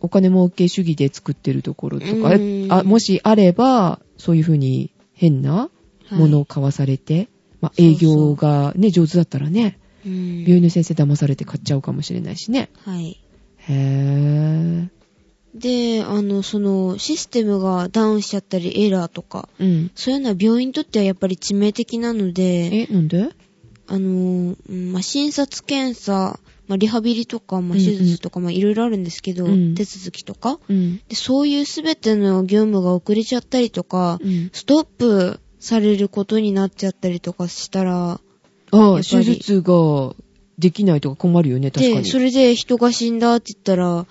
[0.00, 5.70] お金儲け主義で作ってるところとかうん、あもしあれば、そういうふうに変なは
[6.10, 7.28] いものを買わされて、
[7.60, 9.81] まあ、営業がね、上手だったらね、うん。
[10.04, 12.70] 病院の先生騙されて買っちゃうかもしれないしね。
[12.84, 13.20] はい。
[13.68, 14.88] へ
[15.54, 19.66] で、あの、その、システムがダウンしちゃったり、エラーとか、ぇー。
[19.66, 19.90] うん。
[19.94, 23.28] そういうのは病院にとってはやっぱり致命的なので、え、なんで？
[23.86, 30.58] あの、うんまあ、診察検査、まあ、リハビリとか、まあ、うんうん手術とか、まあ、いろいろあるんですけど、うん手続きとか。
[30.68, 31.02] うん。
[31.08, 34.50] でそういうすべての業務が遅れちゃったりとか、うん。
[34.54, 38.20] ストップされることになっちゃったりとかしたら、
[38.72, 40.14] あやあ、手術が
[40.58, 42.08] できないとか困るよね、確かで、に。
[42.08, 44.06] それで人が死んだって言ったら、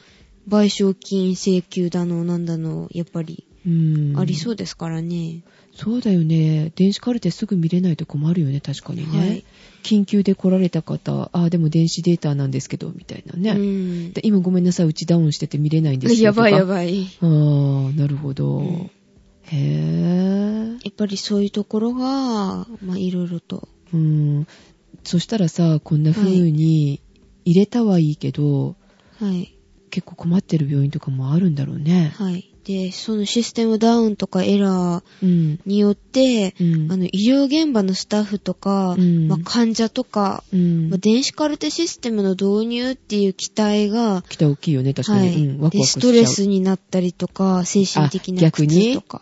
[0.47, 4.13] 賠償金請求だの、なんだの、やっぱりうん。
[4.17, 5.41] ありそうですからね。
[5.73, 6.71] そうだよね。
[6.75, 9.19] 電子カルテすぐ見れないと困るよね、確かにね。
[9.19, 9.45] はい
[9.83, 14.13] 緊急で来られた方、ああ、でも電子データなんですけど、みたいなね。
[14.21, 16.25] 今ごめんなさい、うちダウンしてて見れないんですよ。
[16.25, 16.65] やばいやい。
[16.65, 17.07] ばい。
[17.19, 18.57] ああ、なるほど。
[18.57, 18.91] うん
[19.45, 20.77] へえ。
[20.83, 23.67] やっぱりそういうところが、まあいろいろと。
[23.93, 24.47] うん。
[25.03, 27.01] そしたらさ、こんな風に
[27.45, 28.75] 入れたはいいけど、
[29.19, 29.53] はい。
[29.89, 32.13] 結構困ってる病院とかもあるんだろうね。
[32.15, 32.47] はい。
[32.63, 35.59] で、そのシステムダウンとかエラーうん。
[35.65, 36.91] によって、うん。
[36.91, 40.97] あの、医療現場のスタッフとか、うんまあ、患者とか、うんまあ、。
[40.97, 45.27] 電子カルテシステムの導入っていう期待が、期待大きいよね、確かに。
[45.27, 45.61] はい、うん。
[45.61, 46.01] ワクで、ワクしちゃう。
[46.01, 48.67] ストレスになったりとか、精神的なあ逆に？
[48.67, 49.21] 苦痛とか。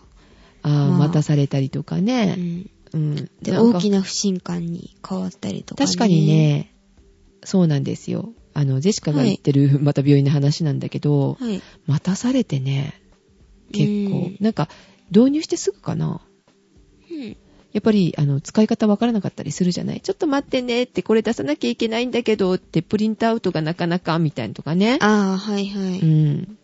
[0.61, 2.33] ああ、まあ待たされたりとかうね。
[2.33, 2.69] ん。
[2.93, 3.29] うん。
[3.41, 6.27] で、大きな不信感に変わったりとか、確かに。
[6.27, 6.73] ね、
[7.43, 8.33] そうなんですよ。
[8.53, 11.61] あの、ジェシカが言ってる、また病院の話なんだけど、はい。
[11.87, 12.99] 待たされてね、
[13.71, 14.37] 結構うん。
[14.39, 14.69] なんか、
[15.11, 16.21] 導入してすぐかな。
[17.11, 17.37] うん。
[17.71, 24.97] やっぱり、あの、使い方わからなかったりするじゃないちょっと待ってねって、これ出さなきゃいけないんだけどって、プリントアウトがなかなか、みたいなとかね。
[25.01, 25.99] ああ、はいはい。
[25.99, 26.57] うん。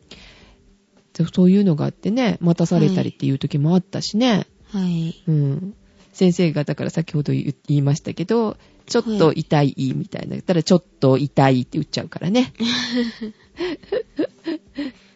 [1.13, 4.47] でそういうのがあってね、待たされたりっていう時もあったしね。
[4.67, 5.23] はい。
[5.27, 5.75] うん。
[6.15, 10.41] 先生が、だから先ほど言いましたけど、ちょっと痛い、みたいな。
[10.41, 12.53] たら、ちょっと痛いって言っちゃうからね。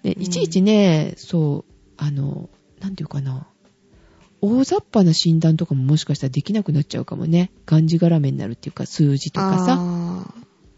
[0.03, 2.49] で いちいちね、そう、あの、
[2.81, 3.47] なんていうかな。
[4.41, 7.51] 大雑把な診断とかももしかしたらできなくなっちゃうかもね。
[7.65, 10.33] がんじがらめになるっていうか、数字とかさ。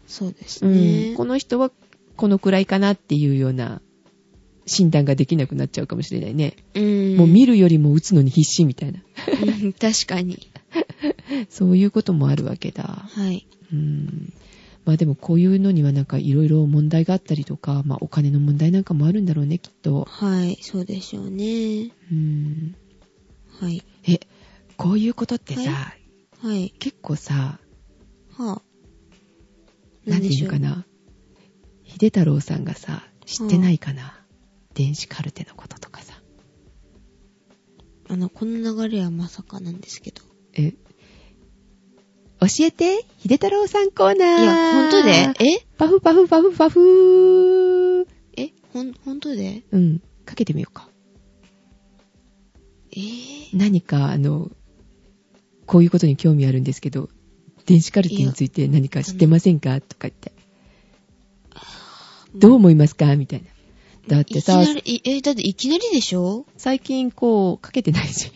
[0.06, 1.14] そうですうね。
[1.14, 1.16] ん。
[1.16, 1.72] この人は
[2.16, 3.82] このくらいかなっていうような
[4.72, 6.56] 診断ができなくなっちゃうかもしれないね。
[6.74, 7.16] うん。
[7.16, 9.00] もう見るよりも打つのに必死みたいな。
[9.62, 10.48] うん確かに。
[11.48, 13.08] そういうこともあるわけだ。
[13.08, 13.46] はい。
[13.72, 14.32] うん。
[14.84, 20.06] まあでもこういうのにはなんかいろいろ問題があったりとか、まあお金の問題なんかもあるんだろうね、きっと。
[20.10, 21.90] はい、そうでしょうね。
[22.10, 22.74] うん。
[23.60, 23.82] はい。
[24.08, 24.20] え、
[24.76, 26.74] こういうことってさ、ははい。
[26.78, 27.60] 結構さ、
[28.36, 28.62] はあ。
[30.04, 30.84] なんていうのかな。
[31.84, 34.21] 秀太郎さんがさ、知ってないかな。
[34.74, 36.14] 電子カルテのこととかさ。
[38.08, 38.56] あの、この
[38.86, 40.22] 流れはまさかなんですけど。
[40.54, 40.76] え、教
[42.60, 44.42] えて、秀太郎さんコーナー。
[44.42, 45.10] いや、ほんとで？
[45.44, 45.66] え？
[45.78, 48.06] パフパフパフパフ
[48.36, 48.50] え？
[48.72, 49.62] ほん、ほんとで？
[49.70, 50.88] うん、かけてみようか。
[52.90, 52.96] え？
[52.96, 54.50] ー、何か、あの、
[55.66, 57.08] こういうことに興味あるんですけど、
[57.66, 59.80] 電子カルテについて何か知ってませんか？
[59.80, 60.32] とか言って。
[62.34, 63.14] どう思いますか？
[63.16, 63.46] みたいな。
[64.08, 66.46] だってさいきな、り、いえ、だっていきなりでしょ？
[66.56, 68.30] 最近こう、かけてないし。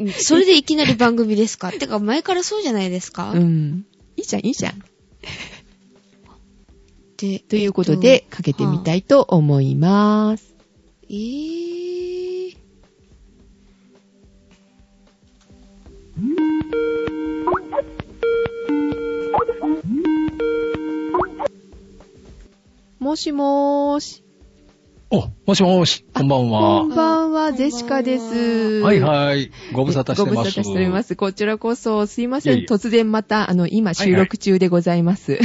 [0.00, 1.72] うんそれでいきなり番組ですか？
[1.76, 3.86] てか、前からそうじゃないですか、うん。
[4.16, 4.82] いいじゃん、いいじゃん。
[7.16, 10.54] で、ということで、かけてみたいと思います。
[11.10, 12.56] えー、
[22.98, 24.24] もしもーし。
[25.10, 26.88] お、もしもーし、こんばんこはん。
[26.90, 28.82] ばんは、ジェシカです。
[28.82, 29.50] はいはい。
[29.72, 30.22] ご無沙汰してます。
[30.24, 31.16] ご無沙汰しております。
[31.16, 32.52] こちらこそ、すいません。
[32.52, 35.38] いえいえ突然また、あの、今収録中でございます。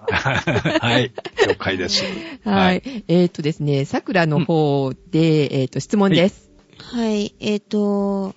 [0.00, 1.12] はい。
[1.46, 2.04] 了解です。
[2.42, 3.04] はい。
[3.06, 6.50] えっ、とですね、桜の方で、えっ、と、質問です。
[6.78, 8.34] はい、えっ、と、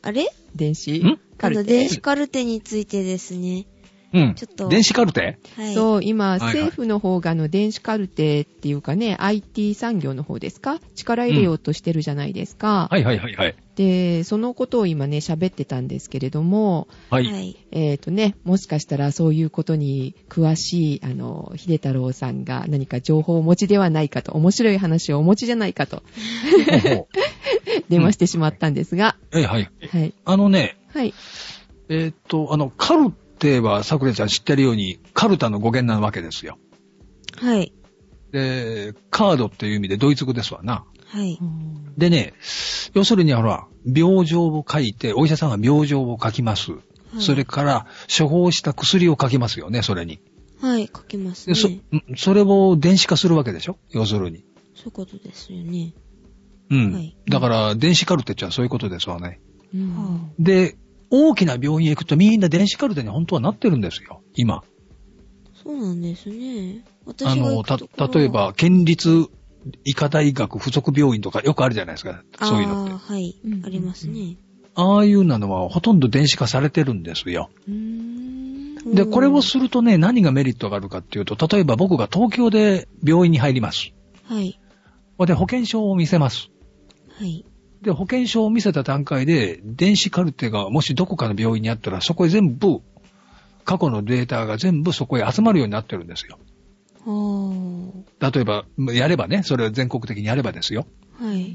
[0.00, 0.32] あれ？
[0.56, 1.04] 電子ん？
[1.04, 1.88] あの、カルテ電。
[1.90, 3.66] 子カルテについてですね。
[4.14, 4.34] うん。
[4.34, 5.38] ちょっと電子カルテ？
[5.56, 5.74] はい。
[5.74, 10.80] そう、今、いはい政府の方が、あの、電子カルテっていうかね、IT 産業の方ですか？
[10.94, 12.88] 力入れようとしてるじゃないですか。
[12.90, 13.56] はいはいはいはい。
[13.74, 17.16] で、そのことを今ね、喋ってたんですけれども、は。
[17.16, 17.56] はいい。
[17.72, 26.04] えっ、とね、もしかしたらそういうことに詳しい、あの、秀太郎さんが何か情報をお持ちではないかと、面白い話をお持ちじゃないかと、
[27.88, 29.68] 電話してしまったんですが、えはい。
[29.90, 30.12] はい。
[30.24, 31.12] あのね、はい。
[31.88, 33.12] えーっと、あの、カル
[33.44, 36.58] テは、さくらちゃん知ってるように、カルタの語源なわけですよ。
[37.36, 37.72] はい。
[38.32, 40.84] で、カードっていう意味でドイツ語ですわな。
[41.06, 41.38] はい。
[41.98, 42.32] でね、
[42.94, 46.72] 要するにほら、病状を書いて、お医者さんが病状を書きます。
[46.72, 46.80] はい
[47.20, 50.18] それから、処方した薬を書きますよね、それに。
[50.60, 51.58] はい、書きますで、ね。
[51.60, 53.78] そ、んそれを電子化するわけでしょ？
[53.90, 54.44] 要するに。
[54.74, 55.94] そういうことですよね。
[56.70, 56.92] うん。
[56.92, 59.40] はいだから、電子カルテってのはそういうことですわね。
[59.72, 60.76] うんはで、
[61.10, 64.56] 大きな病院へ行くとみんな電子カルテに本当はなってるんですよ、今。
[64.56, 64.62] あ、
[65.62, 66.84] そうなんですね。
[67.06, 69.28] 私あの、た、例えば、県立
[69.84, 72.22] 医科大学附属病院とかよくあるじゃないですか。
[72.42, 72.94] そういうのってあ。
[72.96, 73.62] あ、はいうんうんう。
[73.62, 74.36] んありますね。
[74.76, 77.48] ああいうのはほとんど電子化されてるんですよ。
[77.66, 83.92] で、うんこれをするとね、何がメリットがあるかっていうと、例えば僕が東京で病院に入ります。
[84.24, 84.60] はい。
[85.26, 86.50] で、保険証を見せます。
[87.18, 87.44] はい。
[87.84, 92.80] で、保険証を見せた段階で、電子カルテがもしどこかの病院にあったら、そこへ全部、
[93.64, 96.38] 過去のデータが全部そこへ集まるようになってるんですよ。
[97.06, 100.86] は例えば、やればね、それを全国的にやればですよ。
[101.20, 101.26] あ。
[101.26, 101.54] はい。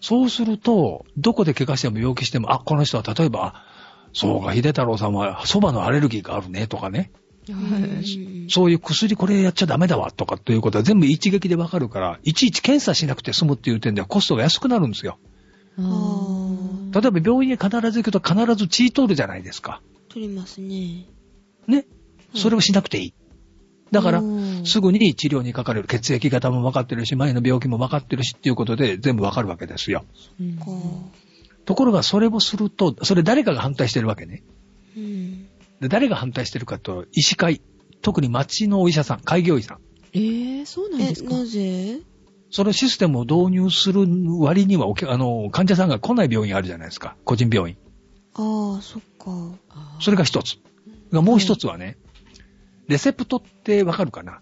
[0.00, 3.64] そうすると、どこで怪我しても病気しても、あ、この人は例えば、あ
[4.12, 7.10] そうか、秀太郎さんは蕎麦のアレルギーがあるね、とかね。
[7.48, 15.18] はいそういう薬これやっちゃダメだわ、とかっていうことは全部一撃でわかるから、いちいち検査しなくて済むっていう点ではコストが安くなるんですよ。
[15.78, 19.80] 例えば病院へ必ず行くと必ず血通るじゃないですか。
[20.08, 21.06] 取りますね。
[21.66, 21.86] ね？
[22.34, 23.14] それをしなくていい。
[23.90, 24.22] だから
[24.64, 25.88] すぐに治療にかかれる。
[25.88, 30.04] 血液型も分かってるし、前の病気も分かってるしっていうことで全部分かるわけですよ。
[30.40, 30.66] うんか。
[31.64, 34.42] ところがそれをすると、それ誰かが反対してるわけね。
[34.96, 35.44] うん。
[35.80, 37.60] で誰が反対してるかと、医師会、
[38.02, 39.78] 特に町のお医者さん、開業医さん。
[40.12, 41.34] えー、そうなんえで、すか？
[41.34, 42.00] なぜ？
[42.50, 44.06] そのシステムを導入する
[44.40, 47.16] 割にはあの、患者さんが来ない病院あるじゃないですか。
[47.24, 47.76] 個人病院。
[48.34, 49.58] ああ、そっか。
[50.00, 50.58] それが一つ。
[51.12, 51.98] がもう一つはね、
[52.86, 54.40] レセプトってわかるかな？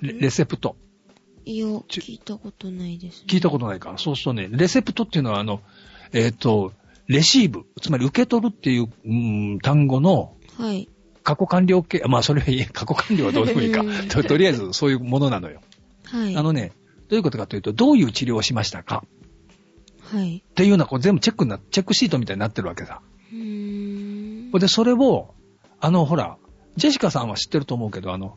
[0.00, 0.76] レレセプト。
[1.44, 3.26] いや、ち聞いたことないです、ね。
[3.28, 3.94] 聞いたことないか。
[3.98, 5.60] そうするとね、レセプトっていうのはあの、
[6.12, 6.72] えっ、と、
[7.06, 10.88] レシーブ、つまり受け取るっていう、うん、単語のはい。
[11.22, 13.92] 過去完了形、まあそれは過去完了はどうでもいいかうん。
[14.08, 15.60] ととりあえずそういうものなのよ。
[16.06, 16.36] はい。
[16.36, 16.72] あのね、
[17.08, 19.04] どういうことかというと、どういう治療をしましたか？
[20.00, 20.38] はい。
[20.38, 23.00] っていうのはこう全部チェックにな、チェックシートみたいになってるわけさ。
[23.32, 24.50] うーん。
[24.52, 25.34] で、それを、
[25.80, 26.38] あの、ほら、
[26.76, 28.36] ジェシカさんは知ってると思うけど、あの、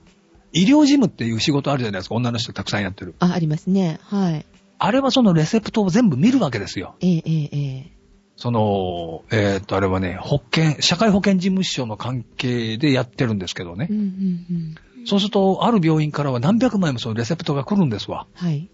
[0.51, 2.15] 医療事務っていう仕事あるじゃないですか。
[2.15, 3.15] 女の人たくさんやってる。
[3.20, 3.99] あ、ありますね。
[4.03, 4.45] はい。
[4.80, 6.95] あれはそのレセプトを全部見るわけですよ。
[7.01, 7.91] えええええ
[8.36, 13.93] その、えーっと、あれはね、保険、社会保険事務所の関係でやってるんですけどねえ。
[13.93, 13.97] う。
[13.97, 14.76] んうんうん。
[15.10, 18.28] そうすると、ある病院からは何百枚もそのレセプトが来るんですわ。
[18.36, 18.70] はい。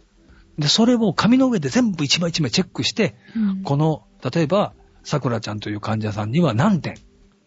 [0.59, 4.73] で、それを紙の上で全部一枚一枚チェックして、うんこの、例えば、
[5.03, 6.95] 桜ちゃんという患者さんには何点。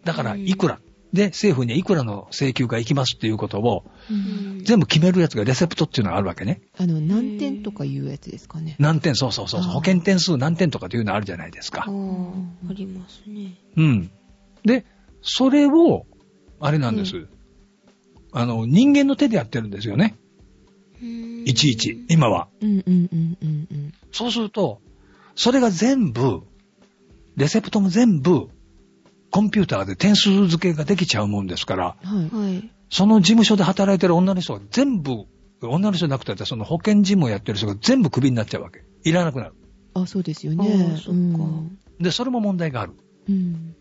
[0.04, 0.80] だから、いくら。
[1.12, 6.62] で、政府にいくらの請求が行きますっていうことを、うん全部決めるやつがレセプトっていうのがあるわけね。
[6.78, 8.76] あの、何点とかいうやつですかね。
[8.78, 11.84] 何点、そうそうそう保険点数何点とかっていうのあるじゃないですか。
[11.86, 13.54] ああ、ありますね。
[13.76, 14.10] うん。
[14.64, 14.84] で、
[15.22, 16.06] それを、
[16.60, 17.28] あれなんです。
[18.38, 20.14] あの、人間の手でやってるんですよね。
[21.44, 22.46] いちいち、今は。
[22.60, 23.94] うんうんうんうんうん。
[24.12, 24.80] そうすると、
[25.34, 26.42] それが全部、
[27.36, 28.48] レセプトも全部、
[29.32, 32.36] コンピューターで点数付けができちゃうもんですから、はい。
[32.36, 32.70] はい。
[32.90, 35.24] その事務所で働いてる女の人が全部、
[35.60, 38.84] 女の人じゃなくて、その保険事務をやってる人が全部クビになっちゃうわけ。
[39.02, 39.54] いらなくなる。
[39.94, 40.68] あ、そうですよあね。
[40.68, 42.92] ーそっかうんで、それも問題がある。
[43.28, 43.74] うん。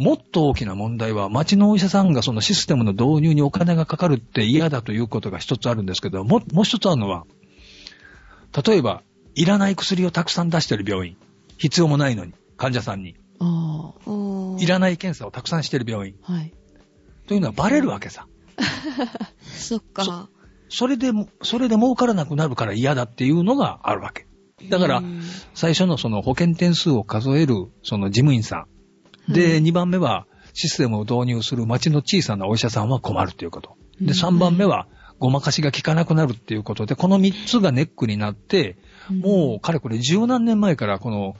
[0.00, 7.26] もっと大きな問題は、町のお医者さんがそのシステムの導入にお金がかかるって嫌だということが一つあるんですけど、も、もう一つあるのは、
[8.66, 9.02] 例えば、
[9.34, 11.16] いらない薬をたくさん出してる病院。
[11.58, 13.14] 必要もないのに、患者さんに。
[14.58, 16.14] いらない検査をたくさんしてる病院。
[16.22, 16.32] あ。
[16.32, 16.54] はい。
[17.26, 18.26] というのはバレるわけさ。
[19.44, 20.30] そっか。
[20.70, 24.26] それでも、それで儲からなくなるから嫌だっていうのがあるわけ。
[24.68, 25.22] だからうん
[25.54, 28.79] 最初のその保険点数を数えるその事務員さん。
[29.28, 33.76] で、はい2番目はシステムを導入する町の小さなお医者さんは困るっていうこと。
[34.00, 34.10] で、うん。
[34.10, 34.86] 3番目は
[35.18, 38.76] ごまかしが効かなくなるっていうことで、この3つがネックになって、
[39.10, 41.36] もう、かれこれ十何年前からこの、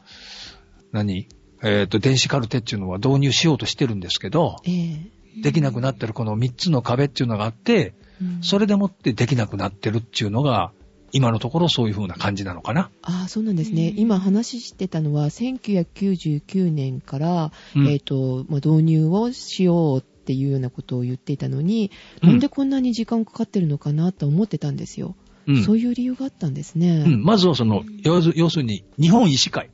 [0.93, 1.29] 何？
[1.63, 5.43] えっ、と、電子カルテっていうのは導入しようとしてるんですけど、ええ。
[5.43, 8.43] できなくなってるこの3つの壁っていうのがあって、うん。
[8.43, 10.73] それでもってできなくなってるっていうのが、
[11.13, 12.91] 今のところそういう風な感じなのかな？
[13.03, 13.89] ああ、そうなんですね。
[13.89, 21.91] うん今話してたのは、1999年から、うんえっ、と、まあ、導入をしようっていうようなことを言っていたのに、
[22.23, 25.17] うんなんでこんなに時間かかってるのかなと思ってたんですよ。
[25.47, 27.05] うんそういう理由があったんですね。
[27.07, 29.71] うん、まずはその、要す要するに、日本医師会。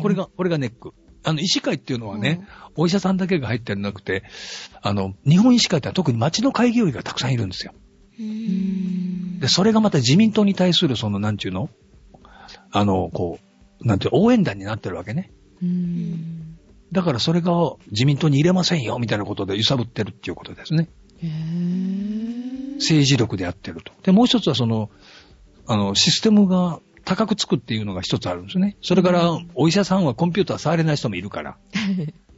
[0.00, 0.92] これが、これがネック。
[1.24, 4.22] あの、医師会っていうのはね、お医者さんだけが入ってなくて、
[4.80, 7.72] あの、日本医師会ってのは特に町の開業医がたくさんいるんですよ。
[8.18, 11.68] で、それがまた自民党に対するその、なんちゅうの？
[12.70, 13.38] あの、こ
[13.82, 15.32] う、なんていう、応援団になってるわけね。
[16.92, 17.52] だからそれが
[17.90, 20.88] 自民党に入れませんよ、みたいなことで揺さぶってるっていうことですね。
[22.76, 23.92] 政治力でやってると。
[24.02, 24.90] で、もう一つはその、
[25.66, 28.76] あの、システムが高くつくっていうのが一つあるんですね。
[28.82, 31.56] それから、お医者さんはコンピューター触れない人もいるから、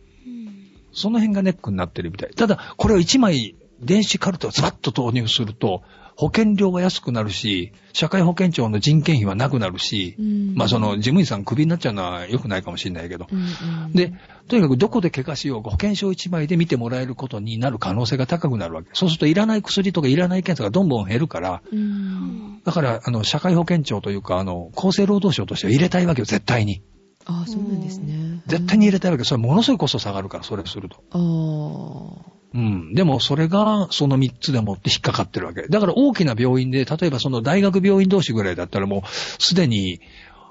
[0.92, 2.30] その辺がネックになってるみたい。
[2.30, 5.82] ただ、これを1枚電子カルテをズバッと投入すると、
[6.18, 14.12] 保険料が安くなるし、社会保険庁の人件費はなくなるし、うんまあその事務員さんクビになっちゃうのは良くないかもしれないけど、うんうんで、
[14.48, 18.88] とにかくどこで怪我しようが保険証1枚で見てもらえることになる可能性が高くなるわけ。
[18.94, 26.82] そうするといらない薬とかいらない検査がどんどん減るから、うんだから、あの、社会保険庁というか、あの、厚生労働省としては入れたいわけよ、絶対に。
[27.24, 28.42] ああ、そうなんですね。
[28.46, 29.24] 絶対に入れたいわけ。
[29.24, 31.02] それものすごいコスト下がるから、それをすると。
[31.12, 32.37] ああ。
[32.54, 32.94] うん。
[32.94, 35.68] でも、それが、その3つでもって引っかかってるわけ。
[35.68, 39.08] だから、大きな病院で、例えばその大学病院同士ぐらいだったらもう、
[39.42, 40.00] すでに、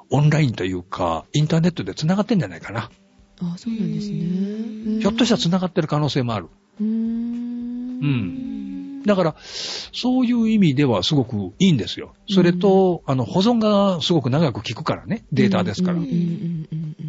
[0.09, 2.89] オンラインというか、インターネットで繋がってんじゃないかな。
[3.41, 5.01] ああ、そうなんですうんね。
[5.01, 6.47] ひょっとしたら繋がってる可能性もある。
[6.79, 6.89] うーん。
[6.89, 8.47] うん
[9.05, 9.35] だから、
[9.93, 12.13] そういう意味ではすごくいいんですよ。
[12.29, 15.23] それと、あの、保存がすごく長く効くからね。
[15.31, 15.99] データですから。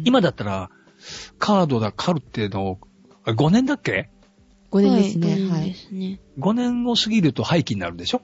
[0.05, 0.69] 今だったら、
[1.37, 2.79] カードだ、カルテの、
[3.25, 4.09] あ5年だっけ
[4.71, 5.27] 5年ですね。
[5.35, 5.61] 5はい。
[5.61, 6.19] 年ですね。
[6.39, 8.21] ?5 年を過ぎると廃棄になるでしょ？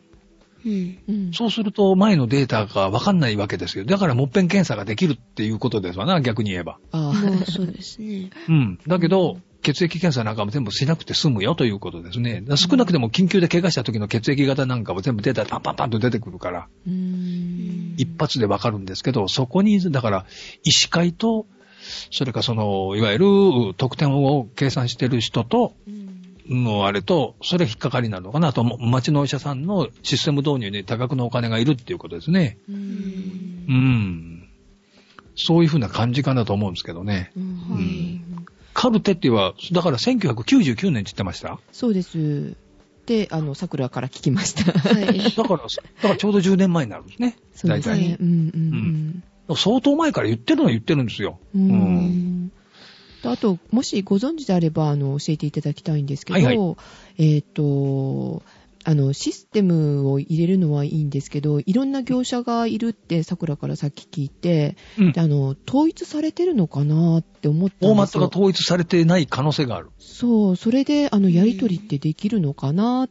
[0.66, 0.98] うん。
[1.08, 3.86] うんそうすると前のデータがわかんないわけですよ。
[3.86, 6.78] だからもっぺん検査ができるっていうことですわな、逆に言えば。
[6.91, 8.30] あまあ、そうですね。
[8.48, 8.80] うん。
[8.88, 12.43] だけど、血液検査なんかも全部しなくて済むよということですね。
[12.56, 17.96] 少なくても緊急で怪我した時の血液型なんかも全部データでパンパンパンと出てくるから、うーん。
[17.98, 20.26] 一発でわかるんですけど、そこに、だから、
[20.64, 21.48] 医師会と、
[22.12, 23.26] それからその、いわゆる
[23.76, 25.74] 得点を計算してる人と、
[26.50, 32.58] のあれと、それ引っかかりなのかなと、町のお医者さんのシステム導入に多額のお金がいるっていうことですね。
[32.70, 32.74] う。
[32.74, 34.50] うんん。
[35.36, 37.32] そういうふうな感じかなと思うんですけどね。
[37.36, 38.22] はい。
[38.74, 41.60] カルテっていうのは、だから1999年って言ってました？
[41.72, 42.56] そうです。
[43.06, 44.72] で、あの、桜から聞きました。
[44.72, 45.20] はい。
[45.36, 45.68] だから、だ
[46.02, 47.38] からちょうど10年前になるんですね。
[47.54, 48.08] そうです大体。
[48.10, 48.18] ね。
[48.20, 49.24] うんうん
[49.56, 51.38] 相当前から言ってるのは言ってるんですよ。
[51.54, 52.35] うん。
[53.32, 56.76] あと、もしご存知であれば、あの、教えていただきたいんですけど、はいは
[57.18, 58.44] えっ、と、
[58.88, 67.90] あの、システムを入れるのはいいんですけど、いろんな業者がいるって、桜からさっき聞いて、うんであの、統一されてるのかなって思ったんですよ。
[67.90, 69.90] フォーマットが統一されてない可能性がある。
[69.98, 73.10] そう、それで、あの、やりとりってできるのかなっ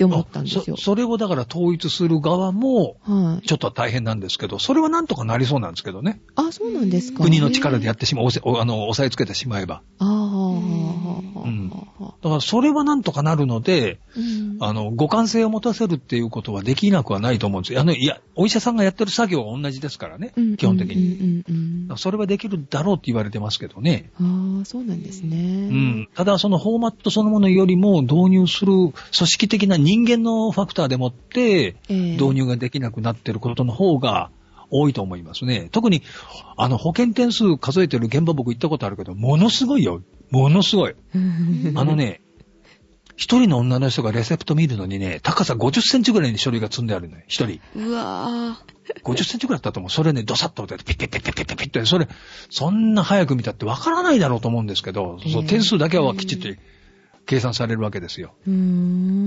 [0.00, 0.76] て思ったんですよあそ。
[0.76, 3.46] それをだから統一する側も、はい。
[3.46, 6.20] ちょっと大変なんですけど、それはなんとかなりそうなんですけどね。
[6.34, 7.22] あ、そうなんですか。
[7.22, 9.82] 国の力でやっってしまう、おあの、押さえつけてしまえば。
[9.98, 10.06] ああ、
[11.44, 11.70] うん
[12.22, 17.80] だからそれはなんとかなるので、うんあの、互換性を持たせるっていうことはできなくはないと思うんですよ。
[17.80, 20.32] あの、いや、お医者さんがやってる作業は同じですからね。
[20.36, 21.44] うん基本的に。
[21.96, 24.10] それはできるだろうって言われてますけどね。
[24.20, 25.36] ああ、そうなんですね。
[25.36, 26.08] うん。
[26.14, 34.30] ただそのフォーマットそのものよりも導入する組織的な人間のファクターでもって、ええ導入ができなくなってることの方が
[34.70, 35.68] 多いと思いますね。
[35.72, 36.02] 特に、
[36.56, 40.02] あの、保険点数数えてる現場僕行ったことあるけど、ものすごいよ。
[40.30, 40.94] ものすごい。
[41.74, 42.20] あのね、
[43.16, 47.22] 一人の女の人がレセプト見るのにね、高さ50センチぐらいに書類が積んであるのよ。
[47.26, 47.60] 一人。
[47.76, 48.58] うわ
[49.04, 49.90] 50センチぐらいだったと思う。
[49.90, 52.08] それね、ドサッと出て、ピッピッピッピッピッピッピッって、それ、
[52.48, 56.48] そんな早く見たってわからないだろうと思うんですけど、そうええ点数だけはきちっと
[57.26, 58.34] 計算されるわけですよ。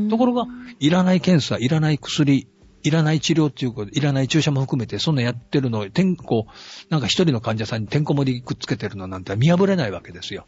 [0.10, 0.46] ところが、
[0.80, 2.48] いらない検査、いらない薬、
[2.86, 6.48] いらない治療っていうか、いらない注射も含めて、そんなやってるのを、てんこ、
[6.89, 10.48] なんか一人の患者さんにてんこ盛りくっつけてるのなんて見破れないわけですよ。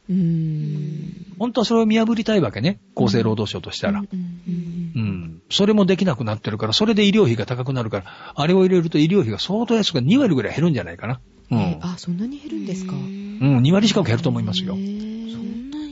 [1.40, 2.82] 本当はそれを見破りたいわけね。
[2.98, 4.00] 厚生労働省としたら。
[4.00, 5.42] うんうんうん。
[5.50, 11.22] それもできなくなってるから、それで医療費が高くなるから、あれを入れると医療費が相当安く2割ぐらい減るんじゃないかな。
[11.52, 11.58] うん。
[11.58, 12.94] えあ、そんなに減るんですか？
[12.96, 14.76] うん、2割近く減ると思いますよ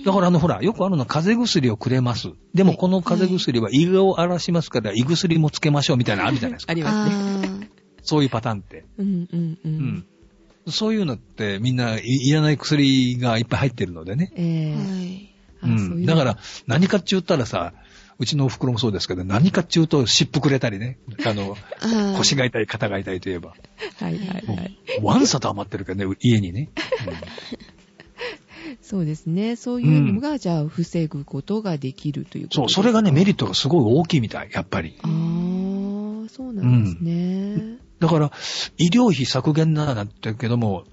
[0.06, 2.30] だからあの、ほら、よくあるのは風邪薬をくれます。
[2.54, 6.72] でもこの風邪薬は胃を荒らしますから、胃薬もつけましょうみたいなのあるじゃないですか。
[6.72, 7.70] ありますね。
[8.04, 8.86] そういうパターンって。
[8.97, 9.68] うんうんう。
[9.68, 10.06] うんん。
[10.68, 14.32] そういうのってみんないいらない薬がいっぱい入ってるのでね。
[14.36, 15.30] ええはい。
[15.62, 15.70] あう。
[15.70, 16.38] んだから、
[16.68, 17.74] 何かっちゅったらさ、
[18.20, 20.97] うちのお袋もそうですけど、何かっちゅうと湿布くれたりね。
[21.26, 21.58] あの、
[22.18, 23.49] 腰が痛い、肩が痛いといえば。
[23.49, 24.78] はいはいはい。
[25.01, 26.70] ワンサと余ってるけどね、家にね。
[28.94, 29.56] そうですね。
[29.56, 33.46] そういうのが、じゃあ、防ぐことができるということそう、それがね、メリット。
[33.46, 34.94] トがすごい大きいみたい、やっぱり。
[35.02, 35.10] ああ、
[36.30, 37.80] そうなんですね。
[38.00, 38.32] だから、
[38.78, 40.84] 医療費削減ならなってるけども、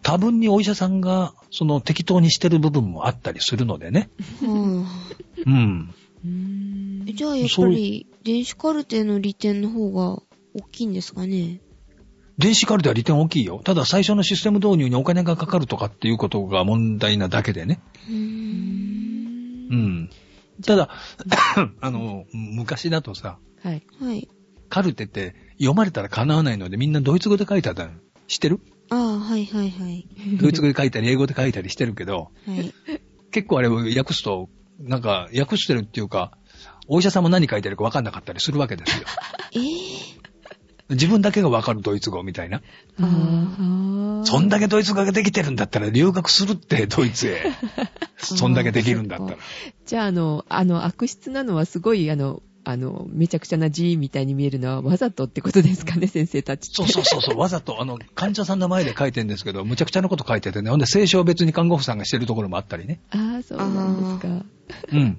[0.00, 4.08] 多分にお医者さんが、その適当にしてる部分もあったりするのでね。
[4.40, 4.86] は
[5.44, 5.94] うん。
[6.24, 10.22] うーんあじゃあやっぱり、電子カルテの利点の方が
[10.54, 11.60] 大きいんですかね？
[12.42, 13.60] 電子カルテは利点大きいよ。
[13.62, 17.80] ただ最初のシステム導入にお金がかかるとかっていうことが問題なだけでね。
[18.08, 19.68] うーん。
[19.70, 20.10] うん。
[20.66, 20.88] ただ、
[21.80, 23.82] あの、昔だとさ、はい。
[24.00, 24.28] はい。
[24.68, 27.92] カルテって読まれたら叶わないのでみんなドイツ語で書いてあったの。
[28.26, 28.60] 知ってる？
[28.90, 30.08] ああ、はいはいはい。
[30.40, 32.74] ドイツ語で書いたり英語で書いたりしてるけど、はい。
[33.30, 34.48] 結構あれを訳すと、
[34.80, 36.36] なんか訳してるっていうか、
[36.88, 39.04] お医者さんも何書いてるか分かんなかったりするわけですよ。
[39.54, 40.21] ええ
[40.92, 42.62] 自分だけが分かるドイツ語みたいな。
[44.24, 47.42] そんだけドイツ語ができてるんだったら留学するって、ドイツへ。
[48.16, 49.38] そんだけできるんだったら。
[49.86, 56.70] じゃあ、あの、あの、悪質なのはすごい、あの、あの、めちゃくちゃな字みたいに見えるのはわざとってことですかね、先生たち。
[56.72, 63.00] そうそうそうそう、わざと、あの、患者さんの前で書いてるんですけど、むちゃくちゃなこと書いててね、ほんで、聖書を別に看護婦さんがしてるところもあったりね。
[63.10, 64.44] ああ、そうなんですか。
[64.92, 65.18] うん。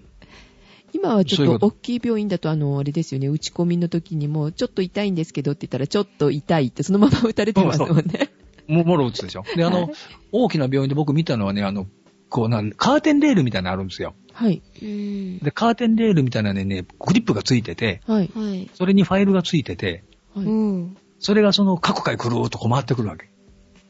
[0.94, 8.30] 今はちょっと大きい病院だと、あの、あれですよね、打ち込みの時にも、ちょっと痛いんですけどって言ったら、ちょっと痛いって、そのまま打たれてますもんね。
[8.68, 9.44] も、もろ打つでしょ。
[9.56, 9.92] で、あの、はい
[10.36, 11.86] 大きな病院で僕見たのはね、あの、
[12.28, 14.16] こうなん、カーテンレールみたいなのあるんですよ。
[14.34, 14.64] はい。
[14.82, 18.32] で、カーテンレールみたいなのにね、グリップがついてて、はい。
[18.36, 18.70] はい。
[18.74, 20.46] それにファイルがついてて、はい。
[20.46, 20.98] うん。
[21.20, 23.30] それがその各回くるーっとこう回ってくるわけ。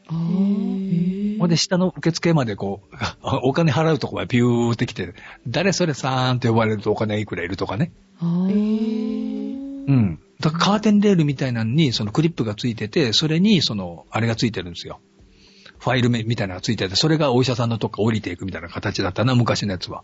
[0.08, 2.96] ああ、へほんで、下の受付までこう、
[3.44, 5.12] お金払うとこまでピューって来て、
[5.46, 7.92] 誰それさーんって呼ばれるとお金いくらいるとかね。
[8.18, 10.20] あーうん。
[10.40, 15.00] だからカーテンレールみたいなのに、そのクリップがついてて、それに、その、あれがついてるんですよ。
[15.78, 20.02] ファイルみたいなのがついてて、それがお医者さんのとこから降りていくみたいな形だったな、昔のやつは。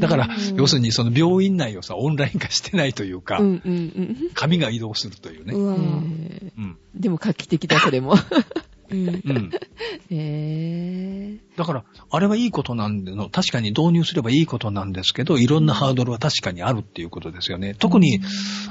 [0.00, 4.16] だからうん、要するにその病院内をさ、オンライン化してないというか、うんうんうん。
[4.34, 5.54] 紙が移動するというね。
[5.54, 6.76] ううん。
[6.94, 8.16] でも画期的だ、それも。
[8.90, 9.06] うん。
[9.06, 9.50] うん。
[10.10, 17.74] へだから、あれはいいことなんでの、確かに導入すればいいことなんですけど、いろんなハードルは確かにあるっていうことですよね。
[17.74, 18.20] 特に、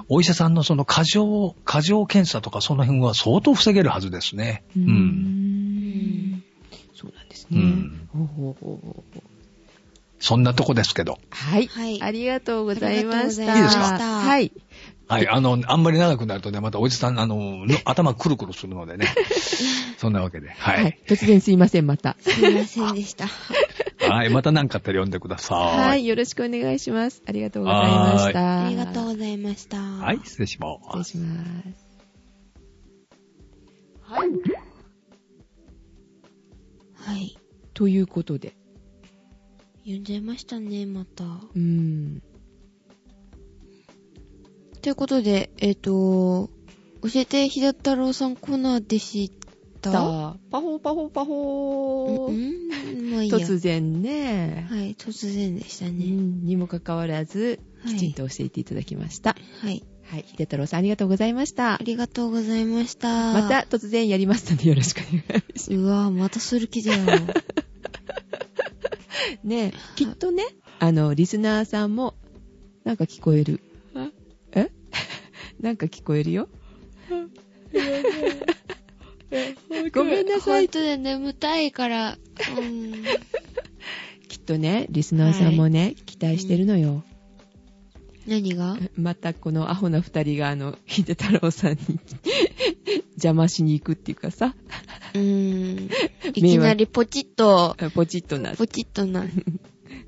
[0.09, 4.63] お医者さんのその過剰、過剰検査とかその辺は相当防げるはずですね。
[4.77, 4.81] ー。
[4.81, 4.83] う。
[4.83, 4.91] うん
[6.37, 6.43] ん。
[6.93, 7.59] そうなんですね。
[7.59, 9.21] うんほうほうほうほう
[10.19, 11.19] そんなとこですけど。
[11.29, 11.67] はい。
[11.67, 13.53] はいありがとうございました。
[13.53, 14.51] ありがとうございましたはい。
[15.07, 19.07] はい、 あの、あんまり長くなるとね、またおじさん、あの、の頭くるくるするのでね。
[19.97, 20.49] そんなわけで。
[20.49, 21.09] ははいい。。
[21.09, 22.17] 突然すいません、また。
[22.19, 23.27] すいませんでした。
[24.09, 25.77] はい、また何かあったら読んでください。
[25.77, 26.05] はい。
[26.05, 27.23] よろしくお願いします。
[27.25, 28.65] ありがとうございました。
[28.65, 29.77] ありがとうございました。
[29.77, 31.11] はい、失礼しま失礼す。
[31.11, 31.85] します。
[34.01, 34.29] はい。
[36.95, 37.37] はい。
[37.73, 38.55] ということで。
[39.83, 41.23] 読んじゃいましたね、また。
[41.55, 42.21] うん。
[44.85, 46.51] ということで、えっ、と、
[47.01, 49.31] 教えて、ひだ太郎さんコーナーでし
[49.81, 49.91] た？
[50.51, 53.07] パホーパホーパホうー。
[53.07, 53.37] ん、まあいいや。
[53.37, 54.67] 突然ね。
[54.69, 56.05] はい、突然でしたうね。
[56.05, 59.35] んにもかかわらず、はいきちんと教えていただきました。
[59.61, 59.83] はい。
[60.03, 60.25] はい。
[60.37, 61.79] 秀太郎さんありがとうございましたあ。
[61.83, 63.33] りがとうございました。
[63.33, 65.73] また突然やりますのでよろしくお願いします。
[65.73, 67.03] うわぁ、またする気だよ。
[69.43, 70.43] ねえ、きっとね、
[70.77, 72.13] あの、リスナーさんも、
[72.83, 73.59] なんか聞こえる。
[75.59, 76.47] なんか聞こえるよ？
[79.93, 80.73] ごめんなさい本。
[80.73, 82.17] 当で眠たいから。
[82.57, 83.03] うん。
[84.27, 87.03] きっとね、リスナーさんもね、期待してるのよ。
[88.27, 91.77] 何がまたこのアホな二人があの、秀太郎さんに
[93.13, 94.55] 邪魔しに行くっていうかさ、
[95.13, 95.89] うーん。
[96.29, 99.25] いきなりポチッと、ポチッとな、ポチッとな、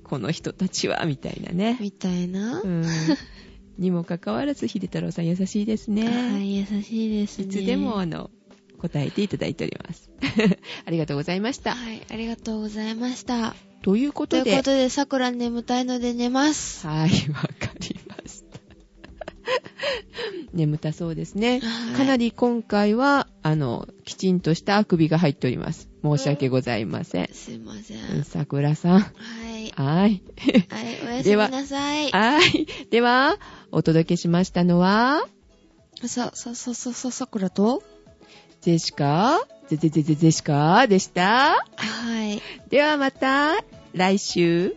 [0.03, 1.77] この人たちは、みたいなね。
[1.79, 2.61] みたいな。
[2.61, 2.85] うん。
[3.77, 6.07] にもかかわらず、秀太郎さん優しいですね。
[6.07, 7.45] はい、優しいですね。
[7.45, 8.29] いつでも、あの、
[8.79, 10.09] 答えていただいております。
[10.85, 11.75] ありがとうございました。
[11.75, 13.55] はい、ありがとうございました。
[13.81, 16.85] ということで、ということで、桜眠たいので寝ます。
[16.87, 18.59] はい、わかりました。
[20.53, 21.59] 眠たそうですね。
[21.59, 25.86] はいかなり今回は、あの、きちんとしたあくびが入っております。
[26.03, 27.29] 申し訳ございません。
[27.33, 27.97] すいません。
[28.17, 28.99] うん桜さん。
[28.99, 29.07] は
[29.57, 29.71] い。
[29.75, 30.07] はい。
[30.07, 30.21] はい、
[31.05, 32.11] おやすみなさい。
[32.11, 32.67] はい。
[32.89, 33.37] では、
[33.71, 35.25] お届けしましたのは、
[36.05, 37.83] さ、さ、さ、さ、さ、桜と？
[38.61, 39.39] ジェシカ？
[39.67, 40.87] ゼゼゼゼゼシカ？
[40.87, 41.55] でした？
[41.75, 42.41] はい。
[42.69, 43.55] ではまた、
[43.93, 44.75] 来週、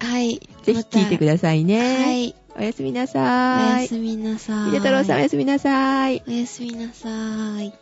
[0.00, 0.40] はい。
[0.62, 2.04] ぜひ聞いてくださいね。
[2.04, 2.34] はい。
[2.58, 3.82] おやすみなおさい。
[3.82, 4.70] やすみなさい。
[4.70, 6.22] 秀太郎さんおやすみなさい。
[6.26, 7.08] おやすみなさ
[7.62, 7.72] い。